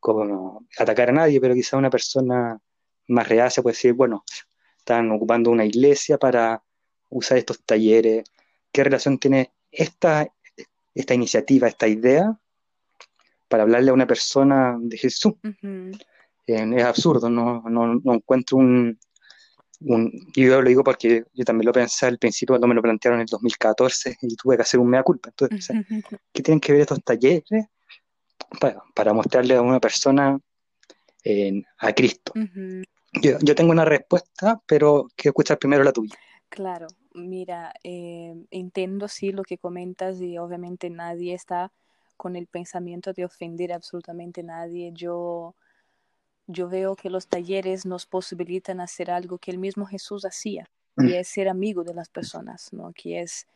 [0.00, 2.58] como atacar a nadie, pero quizás una persona
[3.08, 4.24] más reacia puede decir, bueno,
[4.76, 6.62] están ocupando una iglesia para
[7.08, 8.24] usar estos talleres.
[8.70, 10.26] ¿Qué relación tiene esta,
[10.94, 12.38] esta iniciativa, esta idea
[13.48, 15.34] para hablarle a una persona de Jesús.
[16.46, 18.98] es absurdo, no, no, encuentro un,
[19.80, 23.20] un, yo lo digo porque yo también lo pensé al principio cuando me lo plantearon
[23.20, 25.30] en el 2014 y tuve que hacer un mea culpa.
[25.30, 25.76] Entonces,
[26.32, 27.44] ¿qué tienen que ver estos talleres
[28.60, 30.38] para, para mostrarle a una persona
[31.78, 32.32] a Cristo?
[33.22, 36.16] yo, yo, tengo una respuesta, pero quiero escuchar primero la tuya.
[36.48, 41.72] Claro, mira, eh, entiendo sí lo que comentas y obviamente nadie está
[42.16, 44.90] con el pensamiento de ofender absolutamente a nadie.
[44.92, 45.54] Yo,
[46.48, 51.02] yo veo que los talleres nos posibilitan hacer algo que el mismo Jesús hacía, y
[51.02, 51.14] mm.
[51.14, 52.92] es ser amigo de las personas, ¿no?
[52.94, 53.46] Que es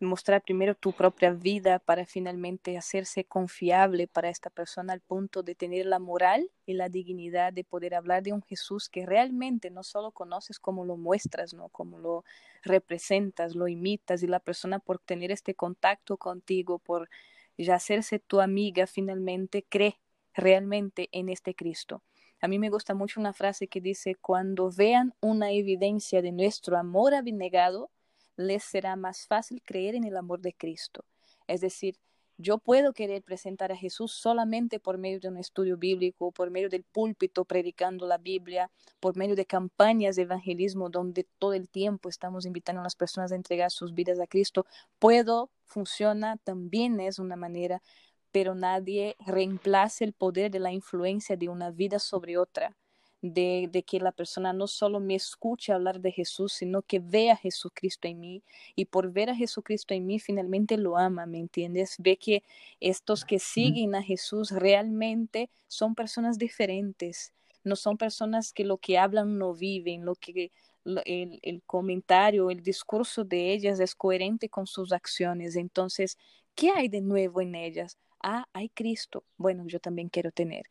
[0.00, 5.56] mostrar primero tu propia vida para finalmente hacerse confiable para esta persona al punto de
[5.56, 9.82] tener la moral y la dignidad de poder hablar de un Jesús que realmente no
[9.82, 11.68] solo conoces como lo muestras, ¿no?
[11.70, 12.24] Como lo
[12.62, 17.10] representas, lo imitas y la persona por tener este contacto contigo, por
[17.56, 19.98] ya hacerse tu amiga finalmente cree
[20.32, 22.02] realmente en este Cristo.
[22.40, 26.76] A mí me gusta mucho una frase que dice, cuando vean una evidencia de nuestro
[26.76, 27.90] amor abnegado,
[28.36, 31.04] les será más fácil creer en el amor de Cristo.
[31.48, 31.98] Es decir,
[32.40, 36.68] yo puedo querer presentar a Jesús solamente por medio de un estudio bíblico, por medio
[36.68, 38.70] del púlpito predicando la Biblia,
[39.00, 43.32] por medio de campañas de evangelismo donde todo el tiempo estamos invitando a las personas
[43.32, 44.66] a entregar sus vidas a Cristo.
[45.00, 47.82] Puedo, funciona, también es una manera,
[48.32, 52.76] pero nadie reemplace el poder de la influencia de una vida sobre otra
[53.20, 57.36] de, que la persona no solo me escuche hablar de Jesús, sino que vea a
[57.36, 58.42] Jesucristo en mí
[58.76, 61.96] y por ver a Jesucristo en mí finalmente lo ama, ¿me entiendes?
[61.98, 62.44] Ve que
[62.80, 67.32] estos que siguen a Jesús realmente son personas diferentes,
[67.64, 70.52] no son personas que lo que hablan no viven, lo que
[70.84, 75.56] el, el, comentario, el discurso de ellas es coherente con sus acciones.
[75.56, 76.16] Entonces,
[76.54, 77.98] ¿qué hay de nuevo en ellas?
[78.22, 79.24] Ah, hay Cristo.
[79.36, 80.66] Bueno, yo también quiero tener.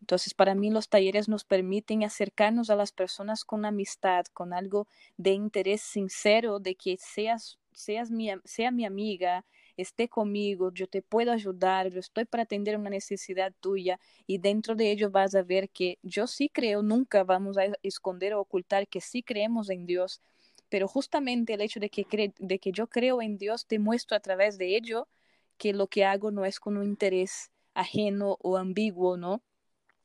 [0.00, 4.88] Entonces, para mí los talleres nos permiten acercarnos a las personas con amistad, con algo
[5.16, 9.44] de interés sincero, de que seas, seas mi, sea mi amiga,
[9.76, 14.74] esté conmigo, yo te puedo ayudar, yo estoy para atender una necesidad tuya y dentro
[14.74, 18.88] de ello vas a ver que yo sí creo, nunca vamos a esconder o ocultar
[18.88, 20.20] que sí creemos en Dios,
[20.68, 24.20] pero justamente el hecho de que, de que yo creo en Dios te muestro a
[24.20, 25.06] través de ello
[25.62, 29.42] que lo que hago no es con un interés ajeno o ambiguo, ¿no?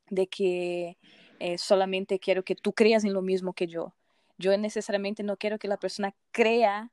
[0.10, 0.98] de que
[1.40, 3.94] eh, solamente quiero que tú creas en lo mismo que yo.
[4.38, 6.92] Yo necesariamente no quiero que la persona crea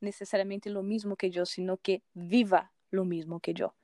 [0.00, 3.74] necesariamente lo mismo que yo, sino que viva lo mismo que yo.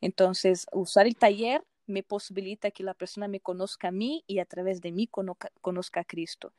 [0.00, 4.44] Entonces, usar el taller me posibilita que la persona me conozca a mí y a
[4.44, 6.52] través de mí conozca, a Cristo.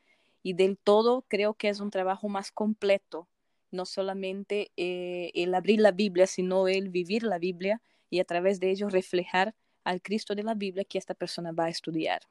[0.43, 3.27] Y del todo creo que es un trabajo más completo,
[3.71, 8.59] no solamente eh, el abrir la Biblia, sino el vivir la Biblia y a través
[8.59, 12.21] de ello reflejar al Cristo de la Biblia que esta persona va a estudiar.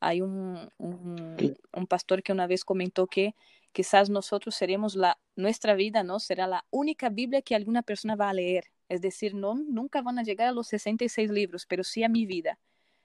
[0.00, 3.34] Hay un, un, pastor que una vez comentó que
[3.72, 6.20] quizás nosotros seremos la, nuestra vida, ¿no?
[6.20, 8.70] Será la única Biblia que alguna persona va a leer.
[8.88, 12.26] Es decir, no, nunca van a llegar a los 66 libros, pero sí a mi
[12.26, 12.60] vida.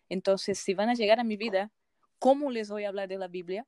[0.08, 1.72] Entonces, si van a llegar a mi vida,
[2.20, 3.66] ¿cómo les voy a hablar de la Biblia?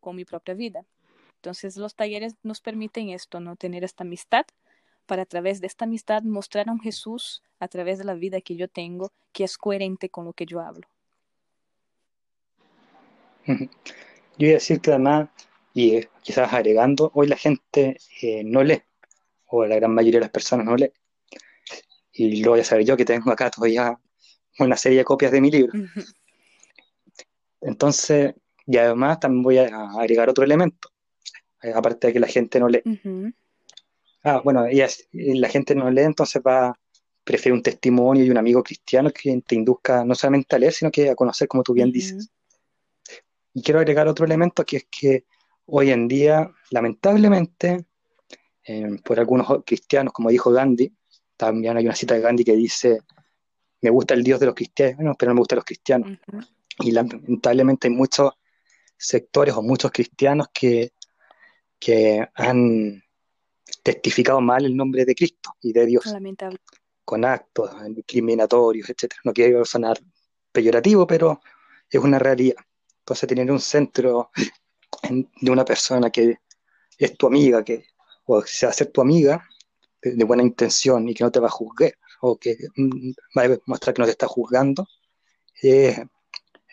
[0.00, 0.86] Con mi propia vida.
[1.38, 3.54] Entonces, los talleres nos permiten esto, ¿no?
[3.54, 4.44] Tener esta amistad
[5.06, 8.40] para a través de esta amistad mostrar a un Jesús a través de la vida
[8.40, 10.86] que yo tengo que es coherente con lo que yo hablo.
[14.38, 15.30] Yo voy a decir que además,
[15.74, 18.82] y eh, quizás agregando, hoy la gente eh, no lee,
[19.46, 20.92] o la gran mayoría de las personas no lee.
[22.12, 23.98] Y lo voy a saber yo que tengo acá todavía
[24.60, 25.72] una serie de copias de mi libro.
[27.60, 28.34] Entonces,
[28.64, 30.90] y además también voy a agregar otro elemento,
[31.74, 32.82] aparte de que la gente no lee.
[34.24, 34.66] Ah, bueno,
[35.12, 36.78] la gente no lee, entonces va,
[37.24, 40.90] prefiere un testimonio y un amigo cristiano que te induzca no solamente a leer, sino
[40.90, 42.30] que a conocer, como tú bien dices.
[43.54, 45.24] Y quiero agregar otro elemento que es que
[45.66, 47.84] hoy en día, lamentablemente,
[48.64, 50.92] eh, por algunos cristianos, como dijo Gandhi,
[51.36, 53.00] también hay una cita de Gandhi que dice,
[53.80, 56.18] me gusta el Dios de los cristianos, pero no me gustan los cristianos.
[56.80, 58.32] Y lamentablemente hay muchos
[58.96, 60.92] sectores o muchos cristianos que,
[61.78, 63.02] que han
[63.82, 66.04] testificado mal el nombre de Cristo y de Dios.
[67.04, 69.14] Con actos discriminatorios, etc.
[69.24, 69.98] No quiero sonar
[70.52, 71.40] peyorativo, pero
[71.88, 72.56] es una realidad.
[73.00, 74.30] Entonces, tener un centro
[75.08, 76.38] de una persona que
[76.98, 77.86] es tu amiga, que
[78.26, 79.42] o se va a ser tu amiga
[80.02, 83.58] de, buena intención y que no te va a juzgar o que mm, va a
[83.66, 84.86] mostrar que no te está juzgando,
[85.60, 85.98] es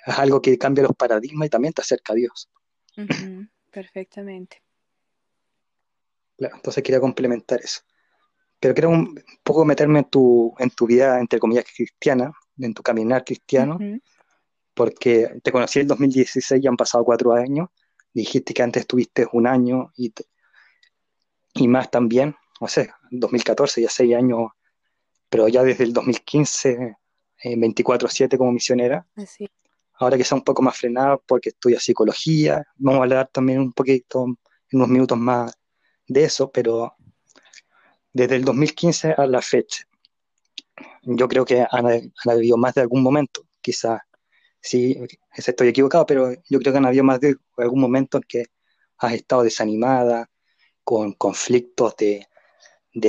[0.05, 2.49] algo que cambia los paradigmas y también te acerca a Dios.
[3.71, 4.64] Perfectamente.
[6.37, 7.81] Entonces quería complementar eso.
[8.59, 12.81] Pero quiero un poco meterme en tu, en tu vida, entre comillas, cristiana, en tu
[12.81, 13.77] caminar cristiano,
[14.73, 17.69] porque te conocí en el 2016, ya han pasado cuatro años,
[18.13, 20.13] dijiste que antes estuviste un año y,
[21.53, 24.51] y más también, no sé, 2014, ya seis años,
[25.29, 26.97] pero ya desde el 2015,
[27.43, 29.05] 24-7 como misionera.
[29.15, 29.47] Así.
[29.97, 33.73] Ahora que está un poco más frenada porque estudia psicología, vamos a hablar también un
[33.73, 34.37] poquito, en
[34.79, 35.57] unos minutos más
[36.07, 36.95] de eso, pero
[38.13, 39.85] desde el 2015 a la fecha,
[41.03, 44.01] yo creo que han, habido más de algún momento, quizás,
[44.61, 44.97] sí,
[45.35, 48.45] estoy equivocado, pero yo creo que han habido más de algún momento en que
[48.97, 50.29] has estado desanimada,
[50.85, 52.27] con conflictos de,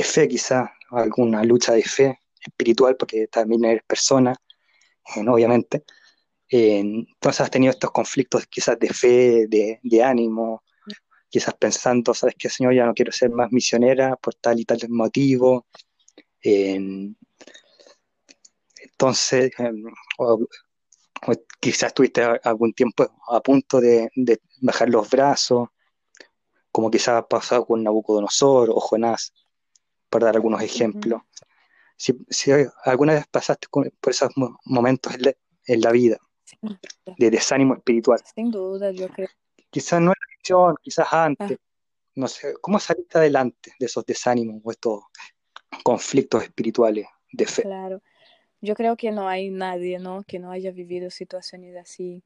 [0.02, 4.34] fe, quizás, alguna lucha de fe espiritual, porque también eres persona,
[5.14, 5.84] eh, obviamente.
[6.50, 10.62] Eh, entonces has tenido estos conflictos quizás de fe, de, de ánimo,
[11.28, 14.78] quizás pensando, sabes qué, Señor, ya no quiero ser más misionera por tal y tal
[14.88, 15.66] motivo.
[18.98, 19.84] entonces, em,
[21.60, 24.10] quizás estuviste algún tiempo a punto de,
[24.60, 25.68] bajar los brazos,
[26.70, 29.32] como quizás ha pasado con Nabucodonosor o Jonás,
[30.08, 31.22] para dar algunos ejemplos.
[31.96, 32.14] si,
[32.84, 34.30] alguna vez pasaste por esos
[34.64, 35.14] momentos
[35.66, 36.18] en la, vida
[37.18, 38.20] de desánimo espiritual.
[38.34, 39.28] Sin duda, yo creo.
[39.70, 40.12] Quizás no
[40.82, 41.58] quizás antes.
[41.58, 41.62] Ah.
[42.14, 45.02] No sé, ¿cómo saliste adelante de esos desánimos o estos
[45.82, 47.62] conflictos espirituales de fe?
[47.62, 48.00] Claro,
[48.62, 50.22] yo creo que no hay nadie, ¿no?
[50.24, 52.22] Que no haya vivido situaciones así.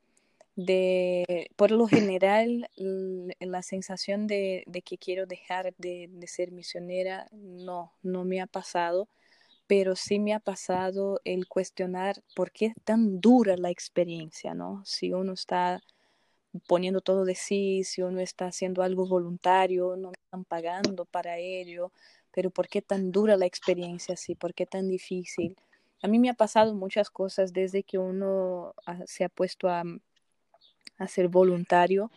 [0.55, 7.93] De, por lo general, la sensación de, que quiero dejar de, de, ser misionera no,
[8.03, 9.09] no me ha pasado,
[9.67, 14.83] pero sí me ha pasado el cuestionar por qué es tan dura la experiencia, ¿no?
[14.85, 15.81] Si uno está
[16.67, 21.93] poniendo todo de sí, si uno está haciendo algo voluntario, no están pagando para ello,
[22.33, 24.35] pero ¿por qué tan dura la experiencia así?
[24.35, 25.57] ¿Por qué tan difícil?
[26.03, 28.75] A mí me ha pasado muchas cosas desde que uno
[29.07, 29.85] se ha puesto a,
[30.99, 32.11] a ser voluntario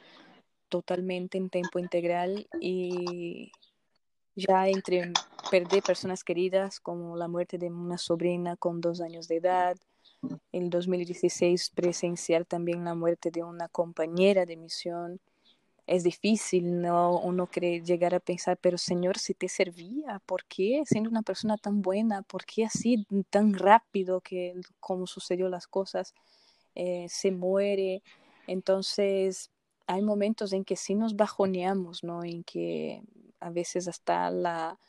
[0.70, 3.52] totalmente en tiempo integral y
[4.36, 5.12] ya entre
[5.52, 9.78] perder personas queridas como la muerte de una sobrina con dos años de edad,
[10.52, 15.20] el 2016 presenciar también la muerte de una compañera de misión.
[15.86, 17.20] Es difícil, ¿no?
[17.20, 21.58] Uno cree llegar a pensar, pero Señor, si te servía, ¿por qué siendo una persona
[21.58, 22.22] tan buena?
[22.24, 26.14] ¿Por qué así tan rápido que como sucedió las cosas
[26.76, 28.02] eh, se muere?
[28.48, 29.52] Entonces,
[29.88, 32.24] hay momentos en que sí nos bajoneamos, ¿no?
[32.24, 33.04] En que
[33.40, 34.80] a veces hasta la,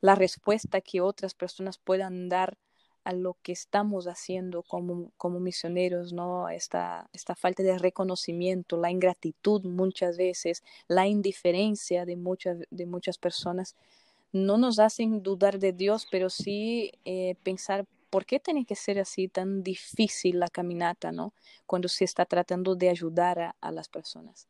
[0.00, 2.58] la respuesta que otras personas puedan dar
[3.04, 6.48] a lo que estamos haciendo como, como misioneros, ¿no?
[6.48, 13.18] Esta, esta falta de reconocimiento, la ingratitud muchas veces, la indiferencia de muchas, de muchas
[13.18, 13.76] personas,
[14.32, 18.98] no nos hacen dudar de Dios, pero sí eh, pensar por qué tiene que ser
[18.98, 21.34] así tan difícil la caminata, ¿no?
[21.66, 24.48] Cuando se está tratando de ayudar a, a las personas.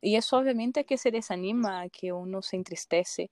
[0.00, 3.30] Y eso obviamente que se desanima, que uno se entristece,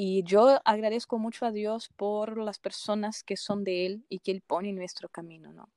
[0.00, 4.30] y yo agradezco mucho a Dios por las personas que son de Él y que
[4.30, 5.68] Él pone en nuestro camino, ¿no?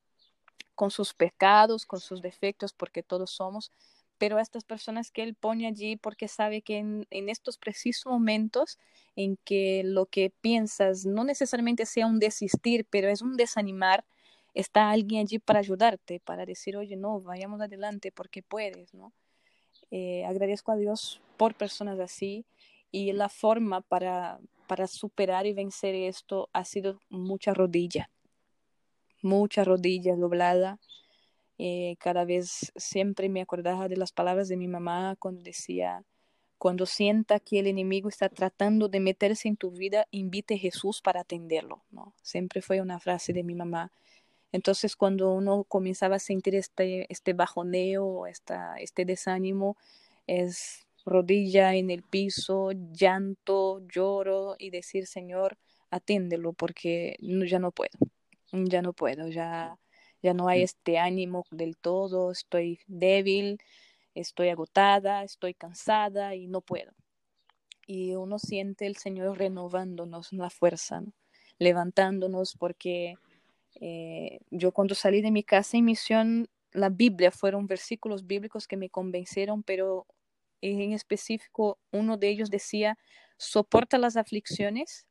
[0.76, 3.72] Con sus pecados, con sus defectos, porque todos somos,
[4.18, 8.78] pero estas personas que Él pone allí porque sabe que en, estos precisos momentos
[9.16, 14.04] en que lo que piensas no necesariamente sea un desistir, pero es un desanimar,
[14.54, 19.12] está alguien allí para ayudarte, para decir, oye, no, vayamos adelante porque puedes, ¿no?
[19.90, 22.46] Eh, agradezco a Dios por personas así
[22.92, 24.38] y la forma para,
[24.68, 28.10] para superar y vencer esto ha sido mucha rodilla,
[29.22, 30.78] mucha rodilla doblada.
[31.58, 36.04] Eh, cada vez siempre me acordaba de las palabras de mi mamá cuando decía,
[36.58, 41.00] cuando sienta que el enemigo está tratando de meterse en tu vida, invite a Jesús
[41.00, 41.82] para atenderlo.
[41.90, 42.14] ¿no?
[42.22, 43.90] Siempre fue una frase de mi mamá.
[44.52, 49.76] Entonces, cuando uno comenzaba a sentir este, este bajoneo, esta, este desánimo,
[50.26, 55.58] es rodilla en el piso, llanto, lloro y decir, Señor,
[55.90, 57.98] atiéndelo porque ya no puedo,
[58.52, 59.78] ya no puedo, ya,
[60.22, 60.64] ya no hay mm.
[60.64, 63.58] este ánimo del todo, estoy débil,
[64.14, 66.92] estoy agotada, estoy cansada y no puedo.
[67.86, 71.02] Y uno siente el Señor renovándonos la fuerza,
[71.58, 73.14] levantándonos porque
[73.80, 78.76] eh, yo cuando salí de mi casa en misión, la Biblia fueron versículos bíblicos que
[78.76, 80.06] me convencieron, pero
[80.62, 82.98] en específico uno de ellos decía,
[83.36, 85.06] soporta las aflicciones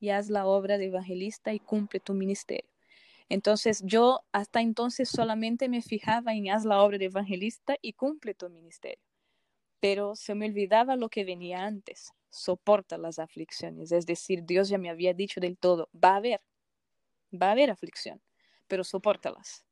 [0.00, 2.70] y haz la obra de evangelista y cumple tu ministerio.
[3.28, 8.34] Entonces yo hasta entonces solamente me fijaba en haz la obra de evangelista y cumple
[8.34, 9.02] tu ministerio.
[9.80, 13.92] Pero se me olvidaba lo que venía antes, soporta las aflicciones.
[13.92, 16.40] Es decir, Dios ya me había dicho del todo, va a haber,
[17.32, 18.22] va a haber aflicción,
[18.68, 19.64] pero sopórtalas.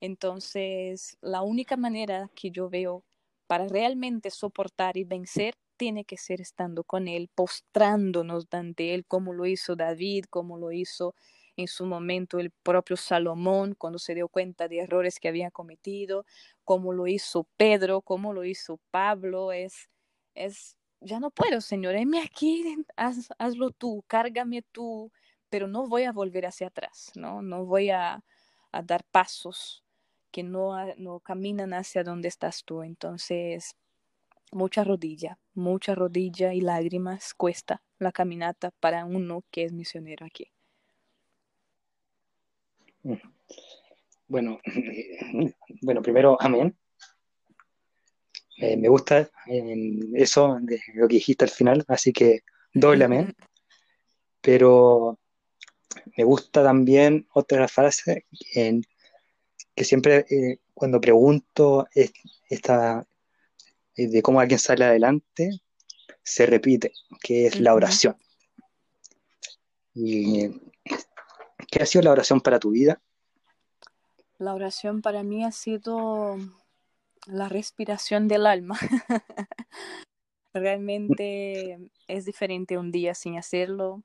[0.00, 3.04] Entonces, la única manera que yo veo
[3.46, 9.32] para realmente soportar y vencer tiene que ser estando con Él, postrándonos ante Él, como
[9.32, 11.14] lo hizo David, como lo hizo
[11.56, 16.24] en su momento el propio Salomón cuando se dio cuenta de errores que había cometido,
[16.64, 19.88] como lo hizo Pedro, como lo hizo Pablo, es,
[20.34, 25.12] es, ya no puedo, Señor, heme aquí, hazlo tú, cárgame tú,
[25.48, 27.40] pero no voy a volver hacia atrás, ¿no?
[27.42, 28.22] No voy a,
[28.72, 29.85] a dar pasos
[30.36, 32.82] que no, no caminan hacia donde estás tú.
[32.82, 33.74] Entonces,
[34.52, 40.52] mucha rodilla, mucha rodilla y lágrimas cuesta la caminata para uno que es misionero aquí.
[44.28, 44.60] Bueno,
[45.80, 46.76] bueno, primero, amén.
[48.58, 49.30] Eh, me gusta
[50.16, 52.40] eso de lo que dijiste al final, así que
[52.74, 53.34] doble amén.
[54.42, 55.18] Pero
[56.14, 58.82] me gusta también otra frase en,
[59.76, 61.86] que siempre eh, cuando pregunto
[62.48, 63.06] esta,
[63.94, 65.50] eh, de cómo alguien sale adelante,
[66.22, 68.16] se repite, que es la oración.
[69.94, 70.48] Y,
[71.70, 73.00] ¿Qué ha sido la oración para tu vida?
[74.38, 76.36] La oración para mí ha sido
[77.26, 78.78] la respiración del alma.
[80.54, 84.02] Realmente es diferente un día sin hacerlo,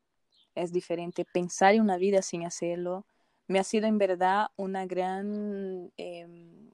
[0.53, 3.05] es diferente pensar en una vida sin hacerlo,
[3.51, 6.71] me ha sido en verdad una gran em,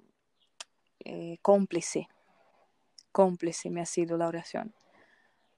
[1.04, 2.08] eh, cómplice,
[3.12, 4.74] cómplice me ha sido la oración.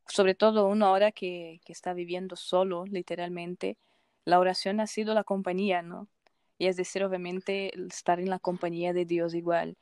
[0.08, 3.78] Sobre todo uno ahora que, que está viviendo solo, literalmente,
[4.26, 6.08] la oración ha sido la compañía, ¿no?
[6.58, 9.78] Y es decir, obviamente, estar en la compañía de Dios igual.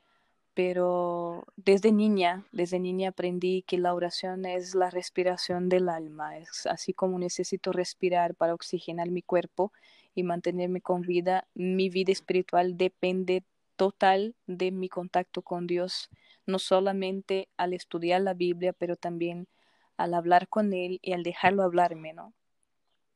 [0.58, 6.36] Pero desde niña, desde niña aprendí que la oración es la respiración del alma.
[6.36, 9.72] Es así como necesito respirar para oxigenar mi cuerpo
[10.16, 13.44] y mantenerme con vida, mi vida espiritual depende
[13.76, 16.10] total de mi contacto con Dios,
[16.44, 19.46] no solamente al estudiar la Biblia, pero también
[19.96, 22.32] al hablar con Él y al dejarlo hablarme, ¿no?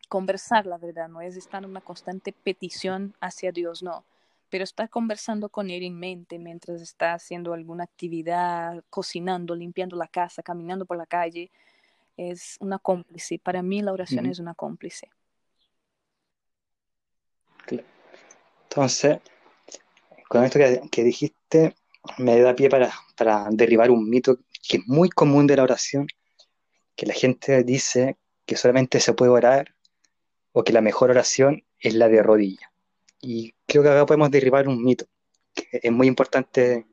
[0.09, 4.05] Conversar, la verdad, no es estar en una constante petición hacia Dios, no,
[4.53, 10.09] pero estar conversando con Él en mente mientras está haciendo alguna actividad, cocinando, limpiando la
[10.09, 11.50] casa, caminando por la calle,
[12.18, 13.38] es una cómplice.
[13.38, 15.09] Para mí la oración es una cómplice.
[18.64, 19.20] Entonces,
[20.28, 20.59] con esto
[20.90, 21.74] que, dijiste,
[22.18, 22.92] me da pie para,
[23.53, 24.36] derribar un mito
[24.68, 26.07] que es muy común de la oración,
[26.94, 29.74] que la gente dice que solamente se puede orar
[30.53, 32.71] o que la mejor oración es la de rodilla.
[33.22, 35.06] Y creo que acá podemos derribar un mito,
[35.54, 36.86] que es muy importante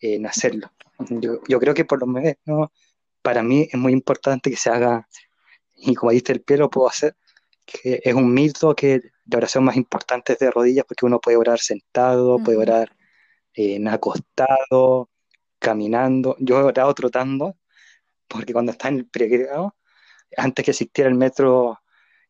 [0.00, 0.72] en hacerlo.
[1.20, 2.70] Yo, creo que por lo menos
[3.22, 5.08] para mí es muy importante que se haga,
[5.76, 7.16] y como diste el pie lo puedo hacer,
[7.66, 11.36] que es un mito que la oración más importante es de rodillas porque uno puede
[11.36, 12.96] orar sentado, puede orar
[13.54, 15.10] en acostado,
[15.58, 16.36] caminando.
[16.40, 17.56] Yo he orado trotando
[18.28, 19.76] porque cuando estaba en el pregrado,
[20.36, 21.78] antes que existiera el metro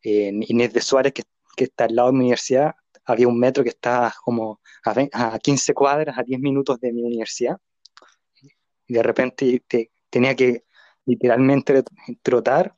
[0.01, 1.23] en Inés de Suárez, que,
[1.57, 2.75] está al lado de mi universidad,
[3.05, 7.57] había un metro que estaba como a, 15 cuadras, a 10 minutos de mi universidad.
[8.87, 9.63] Y de repente
[10.09, 10.65] tenía que
[11.05, 11.83] literalmente
[12.21, 12.75] trotar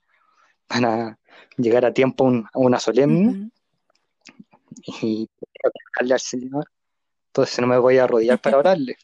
[0.68, 1.20] para
[1.58, 3.52] llegar a tiempo a una solemne
[5.02, 5.30] y
[5.98, 6.66] orarle al Señor.
[7.28, 8.96] Entonces no me voy a arrodillar para orarle,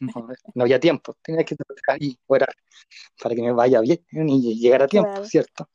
[0.54, 1.54] no, había tiempo, tenía que
[1.88, 2.54] ahí orar
[3.22, 5.68] para que me vaya bien y llegar a tiempo, ¿cierto?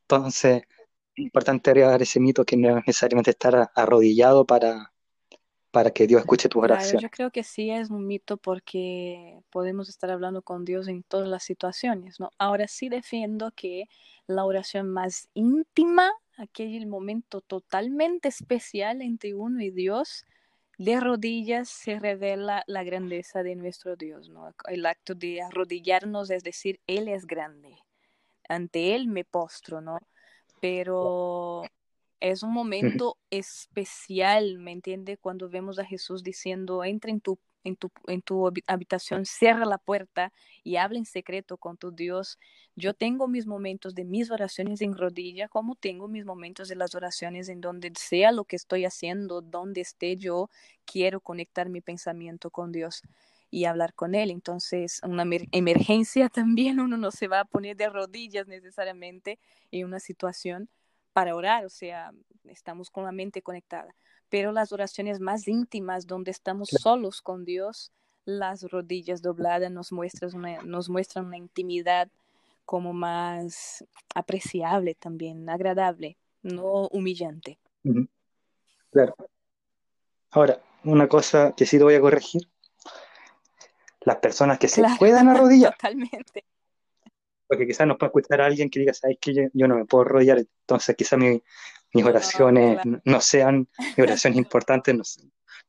[0.00, 0.73] Entonces, es
[1.16, 4.92] importante agregar ese mito que no es necesariamente estar arrodillado para,
[5.70, 7.02] para que Dios escuche tu oración.
[7.02, 11.28] yo creo que sí es un mito porque podemos estar hablando con Dios en todas
[11.28, 12.30] las situaciones, ¿no?
[12.38, 13.88] Ahora sí defiendo que
[14.26, 20.24] la oración más íntima, aquel momento totalmente especial entre uno y Dios,
[20.78, 24.54] de rodillas se revela la grandeza de nuestro Dios, ¿no?
[24.68, 27.76] El acto de arrodillarnos es decir, Él es grande.
[28.48, 29.98] Ante Él me postro, ¿no?
[30.64, 31.64] Pero
[32.20, 35.18] es un momento especial, ¿me entiende?
[35.18, 39.76] Cuando vemos a Jesús diciendo, entra en tu en tu, en tu habitación, cierra la
[39.76, 42.38] puerta y habla en secreto con tu Dios.
[42.76, 46.94] Yo tengo mis momentos de mis oraciones en rodilla, como tengo mis momentos de las
[46.94, 50.48] oraciones en donde sea lo que estoy haciendo, donde esté yo,
[50.86, 53.02] quiero conectar mi pensamiento con Dios
[53.54, 54.30] y hablar con Él.
[54.30, 59.38] Entonces, una emergencia también uno no se va a poner de rodillas necesariamente
[59.70, 60.68] en una situación
[61.12, 62.12] para orar, o sea,
[62.44, 63.94] estamos con la mente conectada
[64.34, 67.92] pero las oraciones más íntimas donde estamos solos con Dios,
[68.24, 72.08] las rodillas dobladas nos muestran una, nos muestran una intimidad
[72.64, 77.60] como más apreciable también, agradable, no humillante.
[78.90, 79.14] Claro.
[80.32, 82.48] Ahora, una cosa que sí te voy a corregir.
[84.04, 85.72] Las personas que se puedan arrodillar.
[85.78, 86.44] Totalmente.
[87.46, 90.02] Porque quizás nos puede escuchar a alguien que diga, sabes que yo, no me puedo
[90.02, 91.42] arrodillar, entonces quizás mi,
[91.92, 95.18] mis oraciones no, sean oraciones importantes,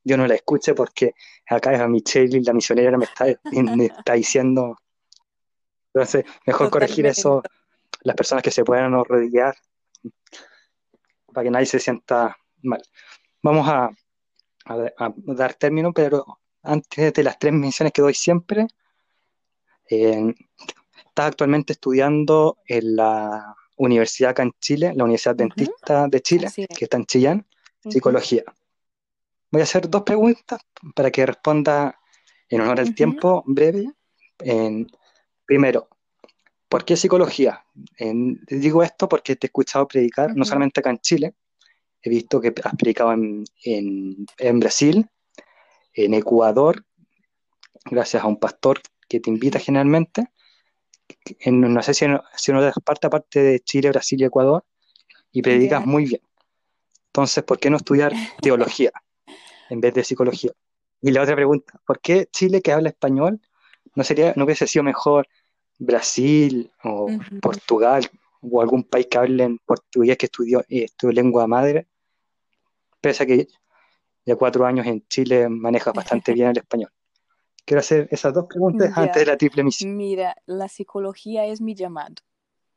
[0.03, 1.13] yo no la escuche porque
[1.47, 4.77] acá es a Michelle, la misionera, me está, me está diciendo.
[5.93, 7.41] Entonces, mejor corregir eso,
[8.01, 9.55] las personas que se puedan arrodillar,
[11.33, 12.81] para que nadie se sienta mal.
[13.41, 13.89] Vamos a,
[15.15, 18.67] dar término, pero antes de las tres misiones que doy siempre,
[19.89, 20.33] eh,
[21.07, 26.85] estás actualmente estudiando en la universidad acá en Chile, la Universidad Dentista de Chile, que
[26.85, 27.45] está en Chillán,
[27.87, 28.43] psicología.
[29.51, 30.59] Voy a hacer dos preguntas
[30.95, 31.99] para que responda
[32.49, 33.91] en honor al tiempo breve.
[35.45, 35.87] primero,
[36.67, 37.63] ¿por qué psicología?
[38.49, 41.35] digo esto porque te he escuchado predicar, no solamente acá en Chile,
[42.01, 45.07] he visto que has predicado en, en Brasil,
[45.95, 46.85] en Ecuador,
[47.85, 50.27] gracias a un pastor que te invita generalmente,
[51.45, 54.63] no sé si en, si en otras partes, aparte de Chile, Brasil y Ecuador,
[55.31, 56.21] y predicas muy bien.
[57.07, 58.91] Entonces, ¿por qué no estudiar teología
[59.69, 60.51] en vez de psicología?
[61.01, 63.39] Y la otra pregunta, ¿por qué Chile que habla español
[63.95, 65.27] no sería, no hubiese sido mejor
[65.77, 67.07] Brasil o
[67.41, 68.09] Portugal
[68.41, 71.87] o algún país que hable en portugués que estudió eh, tu lengua madre?
[73.01, 73.47] Pese a que
[74.25, 76.91] ya cuatro años en Chile manejas bastante bien el español.
[77.63, 79.95] Quiero hacer esas dos preguntas antes de la triple misión.
[79.95, 82.15] Mira, la psicología es mi llamado,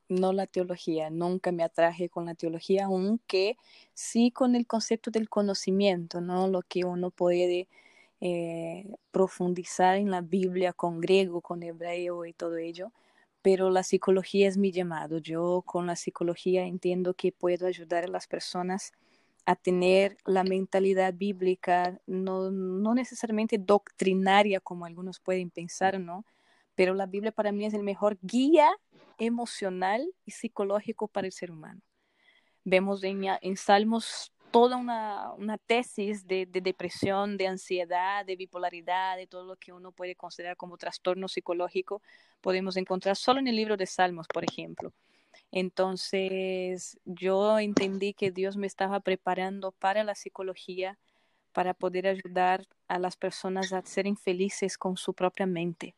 [0.09, 1.11] no la teología.
[1.11, 3.57] Nunca me atraje con la teología, aunque
[3.93, 6.49] sí con el concepto del conocimiento, ¿no?
[6.49, 7.69] Lo que uno puede
[8.21, 12.91] eh, profundizar en la Biblia con griego, con hebreo y todo ello.
[13.43, 15.19] Pero la psicología es mi llamado.
[15.19, 18.93] Yo con la psicología entiendo que puedo ayudar a las personas
[19.49, 26.27] a tener la mentalidad bíblica, no, no, necesariamente doctrinaria como algunos pueden pensar, ¿no?
[26.75, 28.69] Pero la Biblia para mí es el mejor guía
[29.17, 31.81] emocional y psicológico para el ser humano.
[32.63, 39.17] Vemos en, en Salmos toda una, una tesis de, de, depresión, de ansiedad, de bipolaridad,
[39.17, 42.03] de todo lo que uno puede considerar como trastorno psicológico,
[42.43, 44.93] podemos encontrar solo en el libro de Salmos, por ejemplo.
[45.51, 50.99] Entonces yo entendí que Dios me estaba preparando para la psicología,
[51.53, 55.95] para poder ayudar a las personas a ser infelices con su propia mente,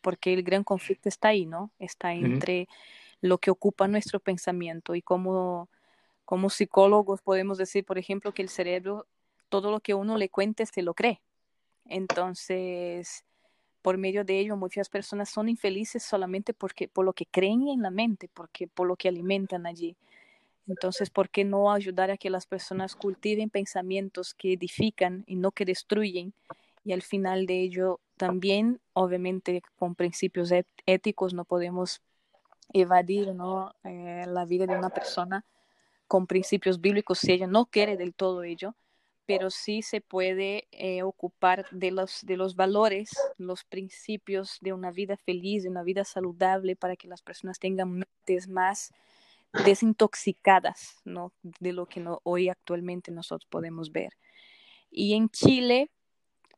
[0.00, 1.70] porque el gran conflicto está ahí, ¿no?
[1.78, 2.68] Está entre
[3.20, 5.68] lo que ocupa nuestro pensamiento y como,
[6.24, 9.06] como psicólogos podemos decir, por ejemplo, que el cerebro,
[9.48, 11.20] todo lo que uno le cuente, se lo cree.
[11.84, 13.24] Entonces,
[13.88, 17.80] por medio de ello muchas personas son infelices solamente porque por lo que creen en
[17.80, 19.96] la mente, porque por lo que alimentan allí.
[20.66, 25.52] Entonces, ¿por qué no ayudar a que las personas cultiven pensamientos que edifican y no
[25.52, 26.34] que destruyen?
[26.84, 30.52] Y al final de ello, también, obviamente, con principios
[30.84, 32.02] éticos no podemos
[32.74, 33.74] evadir ¿no?
[33.84, 35.46] Eh, la vida de una persona
[36.06, 38.74] con principios bíblicos si ella no quiere del todo ello
[39.28, 44.90] pero sí se puede eh, ocupar de los, de los valores, los principios de una
[44.90, 48.90] vida feliz, de una vida saludable, para que las personas tengan mentes más
[49.66, 51.34] desintoxicadas ¿no?
[51.42, 54.14] de lo que hoy actualmente nosotros podemos ver.
[54.90, 55.90] Y en Chile,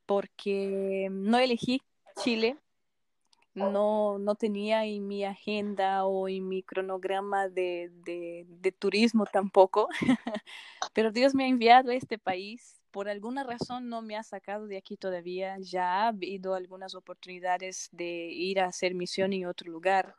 [0.06, 1.82] porque no elegí
[2.22, 2.56] Chile,
[3.55, 9.88] no, no tenía en mi agenda o en mi cronograma de, de, turismo tampoco,
[10.94, 12.80] pero Dios me ha enviado a este país.
[12.90, 15.57] Por alguna razón no me ha sacado de aquí todavía.
[15.61, 20.14] Ya ha habido algunas oportunidades de ir a hacer misión en otro lugar,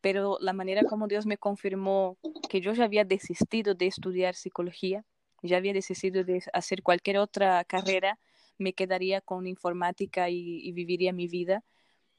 [0.00, 2.16] pero la manera como Dios me confirmó
[2.48, 5.04] que yo ya había desistido de estudiar psicología
[5.42, 8.18] ya había decidido de hacer cualquier otra carrera,
[8.58, 11.62] me quedaría con informática y, viviría mi vida,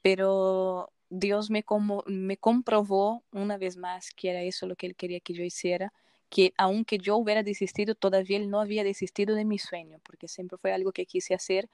[0.02, 4.96] pero Dios me, como, me comprobó una vez más que era eso lo que Él
[4.96, 5.92] quería que yo hiciera,
[6.28, 10.58] que aunque yo hubiera desistido, todavía Él no había desistido de mi sueño, porque siempre
[10.58, 11.68] fue algo que quise hacer,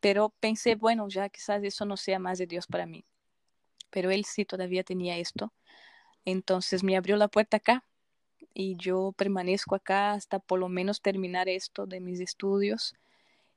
[0.00, 3.04] pero pensé, bueno, ya quizás eso no sea más de Dios para mí,
[3.90, 5.52] pero Él sí todavía tenía esto,
[6.24, 7.84] entonces me abrió la puerta acá
[8.52, 12.94] y yo permanezco acá hasta por lo menos terminar esto de mis estudios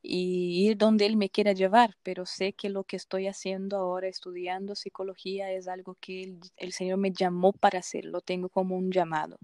[0.05, 4.09] y ir donde Él me quiera llevar, pero sé que lo que estoy haciendo ahora,
[4.09, 8.91] estudiando psicología, es algo que el, Señor me llamó para hacer, lo tengo como un
[8.91, 9.39] llamado,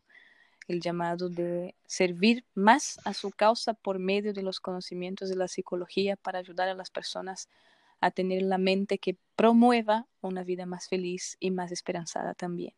[0.68, 5.48] el llamado de servir más a su causa por medio de los conocimientos de la
[5.48, 7.48] psicología para ayudar a las personas
[8.02, 12.74] a tener la mente que promueva una vida más feliz y más esperanzada también.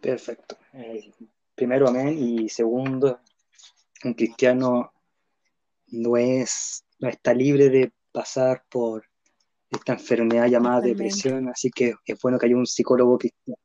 [0.00, 0.56] Perfecto.
[0.72, 1.12] Eh,
[1.54, 2.16] primero, amén.
[2.18, 3.20] Y segundo,
[4.04, 4.92] un cristiano
[5.88, 9.04] no es, no está libre de pasar por
[9.70, 13.60] esta enfermedad llamada depresión, así que es bueno que haya un psicólogo cristiano.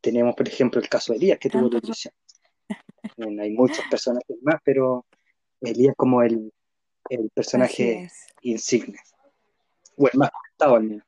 [0.00, 2.14] Tenemos, por ejemplo, el caso de Elías, que tuvo depresión.
[3.40, 5.04] hay muchas personas más, pero
[5.60, 6.52] Elías como el,
[7.10, 8.10] el personaje
[8.42, 8.98] insigne,
[9.96, 11.06] o el más contado al menos.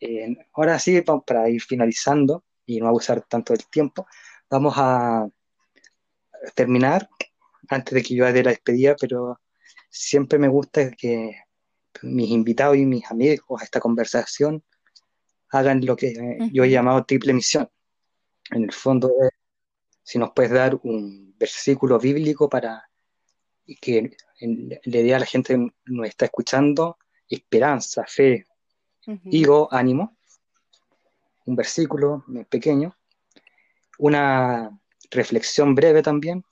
[0.00, 4.06] Eh, ahora sí, para ir finalizando, y no abusar tanto del tiempo,
[4.50, 5.26] vamos a
[6.54, 7.08] terminar
[7.68, 9.40] antes de que yo haga la despedida, pero
[9.90, 11.36] siempre me gusta que
[12.02, 14.62] mis invitados y mis amigos a esta conversación
[15.50, 16.12] hagan lo que
[16.52, 17.68] yo he llamado triple misión.
[18.50, 19.12] En el fondo,
[20.02, 22.88] si nos puedes dar un versículo bíblico para
[23.80, 26.98] que le dé a la gente que nos está escuchando
[27.28, 28.46] esperanza, fe,
[29.06, 30.16] y ánimo,
[31.46, 32.96] un versículo pequeño,
[33.98, 34.78] una
[35.10, 36.44] reflexión breve también,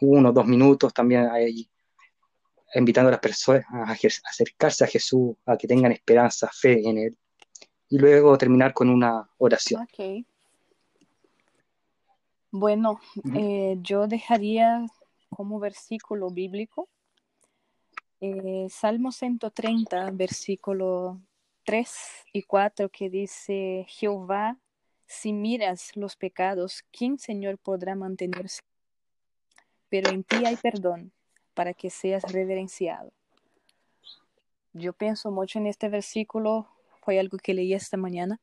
[0.00, 1.68] uno, dos minutos también ahí,
[2.74, 7.18] invitando a las personas a acercarse a Jesús, a que tengan esperanza, fe en Él,
[7.88, 9.86] y luego terminar con una oración.
[12.50, 13.00] Bueno,
[13.34, 14.86] eh, yo dejaría
[15.28, 16.88] como versículo bíblico
[18.20, 21.20] eh, Salmo 130, versículo
[21.64, 21.90] 3
[22.32, 24.58] y 4 que dice, Jehová,
[25.06, 28.62] si miras los pecados, ¿quién, Señor, podrá mantenerse?
[29.88, 31.12] Pero en ti hay perdón
[31.54, 33.12] para que seas reverenciado.
[34.72, 36.68] Yo pienso mucho en este versículo,
[37.02, 38.40] fue algo que leí esta mañana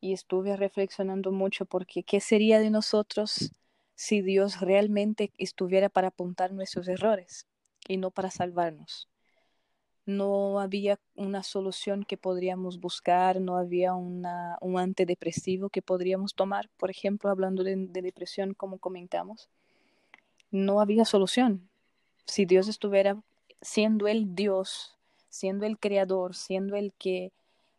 [0.00, 3.52] y estuve reflexionando mucho porque ¿qué sería de nosotros
[3.94, 7.46] si Dios realmente estuviera para apuntar nuestros errores
[7.88, 9.10] y no para salvarnos?
[10.10, 16.68] no había una solución que podríamos buscar, no había una, un antidepresivo que podríamos tomar,
[16.76, 19.48] por ejemplo, hablando de, depresión como comentamos,
[20.50, 21.68] no había solución.
[22.26, 23.16] Si Dios estuviera
[23.60, 24.96] siendo el Dios,
[25.28, 27.32] siendo el creador, siendo el que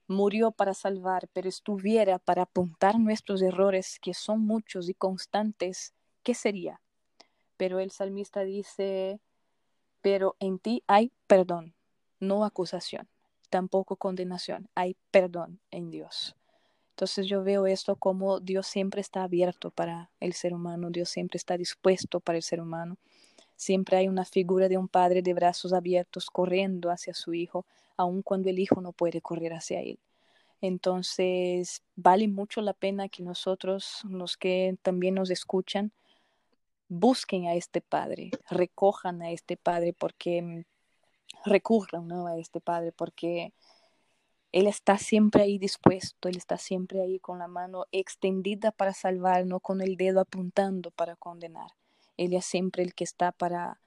[0.08, 5.94] murió para salvar, pero estuviera para apuntar nuestros errores, que son muchos y constantes,
[6.24, 6.82] ¿qué sería?
[7.58, 9.20] Pero el salmista dice,
[10.02, 11.74] pero en ti hay perdón
[12.20, 13.08] no acusación,
[13.50, 16.36] tampoco condenación, hay perdón en Dios.
[16.92, 21.38] Entonces yo veo esto como Dios siempre está abierto para el ser humano, Dios siempre
[21.38, 22.98] está dispuesto para el ser humano.
[23.56, 27.66] Siempre hay una figura de un padre de brazos abiertos corriendo hacia su hijo,
[27.98, 30.00] aun cuando el hijo no puede correr hacia él.
[30.62, 35.92] Entonces vale mucho la pena que nosotros, los que también nos escuchan,
[36.88, 40.66] busquen a este Padre, recojan a este Padre, porque
[41.46, 43.54] recurran a este Padre porque
[44.52, 49.46] Él está siempre ahí dispuesto, Él está siempre ahí con la mano extendida para salvar,
[49.46, 51.72] no con el dedo apuntando para condenar.
[52.18, 53.80] Él es siempre el que está para,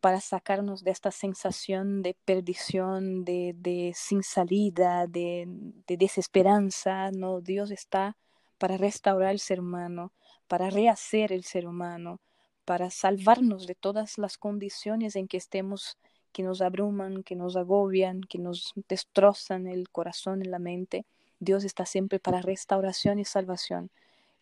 [0.00, 5.44] para sacarnos de esta sensación de perdición, de, de sin salida, de,
[5.86, 7.10] de desesperanza.
[7.10, 8.16] No, Dios está
[8.58, 10.12] para restaurar el ser humano,
[10.48, 12.20] para rehacer el ser humano,
[12.64, 15.98] para salvarnos de todas las condiciones en que estemos
[16.36, 21.06] que nos abruman, que nos agobian, que nos destrozan el corazón y la mente.
[21.40, 23.90] Dios está siempre para restauración y salvación.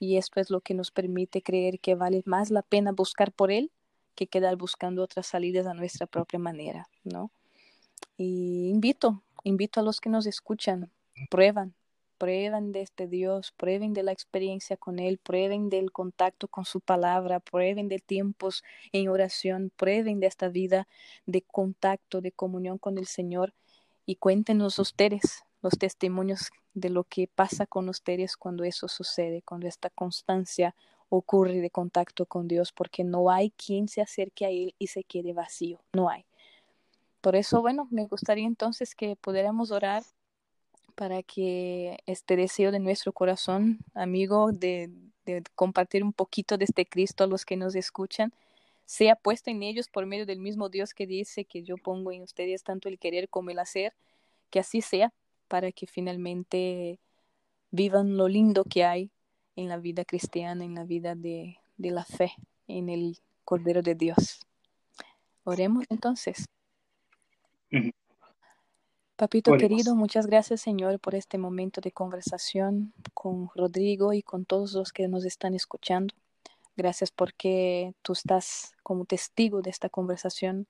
[0.01, 3.53] Y esto es lo que nos permite creer que vale más la pena buscar por
[3.53, 3.71] Él
[4.17, 7.31] que quedar buscando otras salidas a nuestra propia manera, ¿no?
[8.17, 10.91] Y invito, invito a los que nos escuchan,
[11.31, 11.75] prueban,
[12.19, 16.81] prueben de este Dios, prueben de la experiencia con Él, prueben del contacto con su
[16.81, 18.63] palabra, prueben de tiempos
[18.93, 20.87] en oración, prueben de esta vida
[21.27, 23.55] de contacto, de comunión con el Señor
[24.07, 29.67] y cuéntenos ustedes los testimonios de lo que pasa con ustedes cuando eso sucede, cuando
[29.67, 30.75] esta constancia
[31.09, 35.05] ocurre de contacto con Dios, porque no hay quien se acerque a Él y se
[35.05, 36.27] quede vacío, no hay.
[37.21, 40.03] Por eso, bueno, me gustaría entonces que pudiéramos orar
[40.95, 44.91] para que este deseo de nuestro corazón, amigo, de,
[45.55, 48.33] compartir un poquito de este Cristo a los que nos escuchan,
[48.85, 52.23] sea puesto en ellos por medio del mismo Dios que dice que yo pongo en
[52.23, 53.95] ustedes tanto el querer como el hacer,
[54.51, 55.13] que así sea,
[55.49, 56.99] para que finalmente
[57.71, 59.11] vivan lo lindo que hay
[59.57, 62.35] en la vida cristiana, en la vida de la fe,
[62.69, 64.41] en el Cordero de Dios.
[65.45, 66.47] Oremos entonces.
[69.17, 74.73] Papito querido, muchas gracias Señor por este momento de conversación con Rodrigo y con todos
[74.73, 76.13] los que nos están escuchando.
[76.77, 80.67] Gracias porque tú estás como testigo de esta conversación.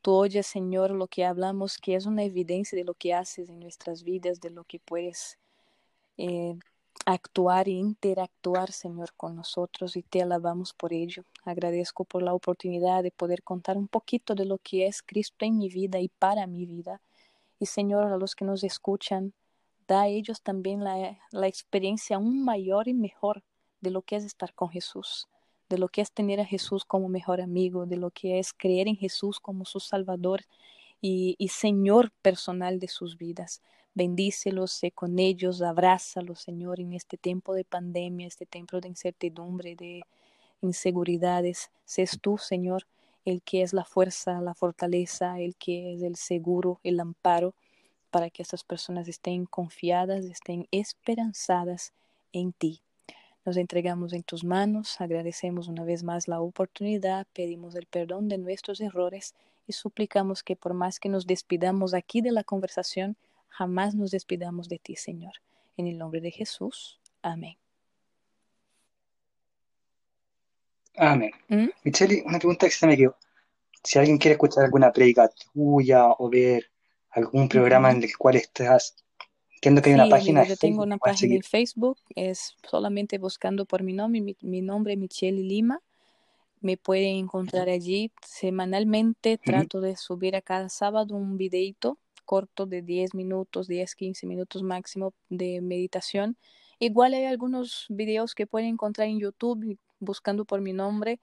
[0.00, 3.58] Tú oyes, Señor, lo que hablamos, que es una evidencia de lo que haces en
[3.58, 5.36] nuestras vidas, de lo que puedes
[6.18, 6.56] eh,
[7.04, 11.24] actuar e interactuar, Señor, con nosotros y te alabamos por ello.
[11.44, 15.58] Agradezco por la oportunidad de poder contar un poquito de lo que es Cristo en
[15.58, 17.00] mi vida y para mi vida.
[17.60, 19.34] Y Señor, a los que nos escuchan,
[19.86, 23.44] da a ellos también la, la experiencia aún mayor y mejor
[23.80, 25.28] de lo que es estar con Jesús,
[25.68, 28.88] de lo que es tener a Jesús como mejor amigo, de lo que es creer
[28.88, 30.42] en Jesús como su Salvador
[31.00, 33.62] y, Señor personal de sus vidas.
[33.94, 39.74] Bendícelos, sé con ellos, abrázalos, Señor, en este tiempo de pandemia, este tiempo de incertidumbre,
[39.76, 40.02] de
[40.60, 41.70] inseguridades.
[41.84, 42.86] Seas tú, Señor,
[43.24, 47.54] el que es la fuerza, la fortaleza, el que es el seguro, el amparo,
[48.10, 51.92] para que estas personas estén confiadas, estén esperanzadas
[52.32, 52.82] en ti.
[53.44, 58.38] Nos entregamos en tus manos, agradecemos una vez más la oportunidad, pedimos el perdón de
[58.38, 59.34] nuestros errores
[59.66, 63.16] y suplicamos que por más que nos despidamos aquí de la conversación,
[63.48, 65.34] jamás nos despidamos de ti, Señor.
[65.76, 67.00] En el nombre de Jesús.
[67.22, 67.56] Amén.
[71.00, 71.30] Amén.
[71.48, 71.68] ¿Mm?
[71.82, 73.16] Michelle, una pregunta que se me quedó.
[73.82, 76.70] Si alguien quiere escuchar alguna predica tuya o ver
[77.10, 78.94] algún programa en el cual estás
[79.54, 80.44] Entiendo que hay una página.
[80.44, 85.42] yo tengo una página en Facebook, es solamente buscando por mi nombre, mi, nombre Michelle
[85.42, 85.82] Lima.
[86.62, 88.10] Me pueden encontrar allí.
[88.26, 94.26] Semanalmente trato de subir a cada sábado un videito corto de 10 minutos, 10, 15
[94.26, 96.38] minutos máximo de meditación.
[96.78, 101.20] Igual hay algunos videos que pueden encontrar en YouTube buscando por mi nombre,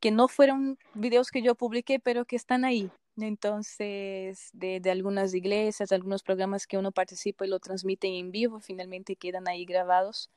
[0.00, 2.90] que no fueron videos que yo publiqué, pero que están ahí.
[3.16, 8.60] Entonces, de, de, algunas iglesias, algunos programas que uno participa y lo transmiten en vivo,
[8.60, 10.30] finalmente quedan ahí grabados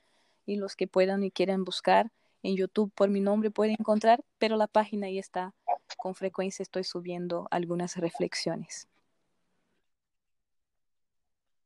[0.45, 2.11] y los que puedan y quieran buscar
[2.45, 5.53] en YouTube por mi nombre pueden encontrar, pero la página ahí está.
[5.97, 8.87] Con frecuencia estoy subiendo algunas reflexiones.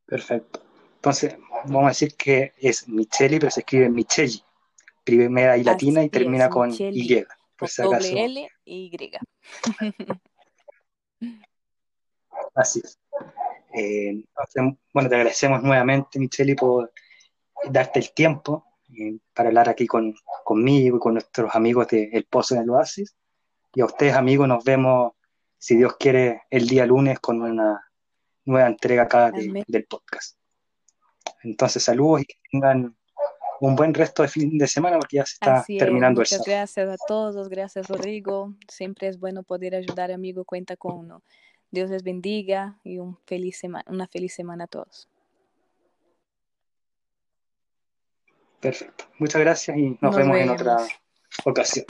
[0.05, 0.61] Perfecto.
[0.95, 4.41] Entonces, vamos a decir que es Micheli, pero se escribe Micheli,
[5.09, 7.23] primera y latina y termina con Y.
[7.57, 8.15] Por si acaso.
[8.15, 9.11] L Y.
[12.55, 12.99] Así es.
[13.73, 14.23] Eh,
[14.93, 16.91] bueno, te agradecemos nuevamente, Micheli, por
[17.69, 18.65] darte el tiempo
[18.97, 22.69] eh, para hablar aquí con, conmigo y con nuestros amigos de El Pozo en el
[22.69, 23.15] Oasis.
[23.73, 25.13] Y a ustedes, amigos, nos vemos,
[25.57, 27.83] si Dios quiere, el día lunes con una
[28.45, 30.37] nueva entrega acá del podcast.
[31.43, 32.97] Entonces, saludos y que tengan
[33.59, 36.95] un buen resto de fin de semana porque ya se está terminando Muchas gracias a
[37.07, 38.53] todos, gracias Rodrigo.
[38.67, 41.23] Siempre es bueno poder ayudar, amigo, cuenta con uno.
[41.71, 45.09] Dios les bendiga y un feliz semana, una feliz semana a todos.
[48.59, 49.05] Perfecto.
[49.19, 50.77] Muchas gracias y nos, vemos, en otra
[51.45, 51.85] ocasión.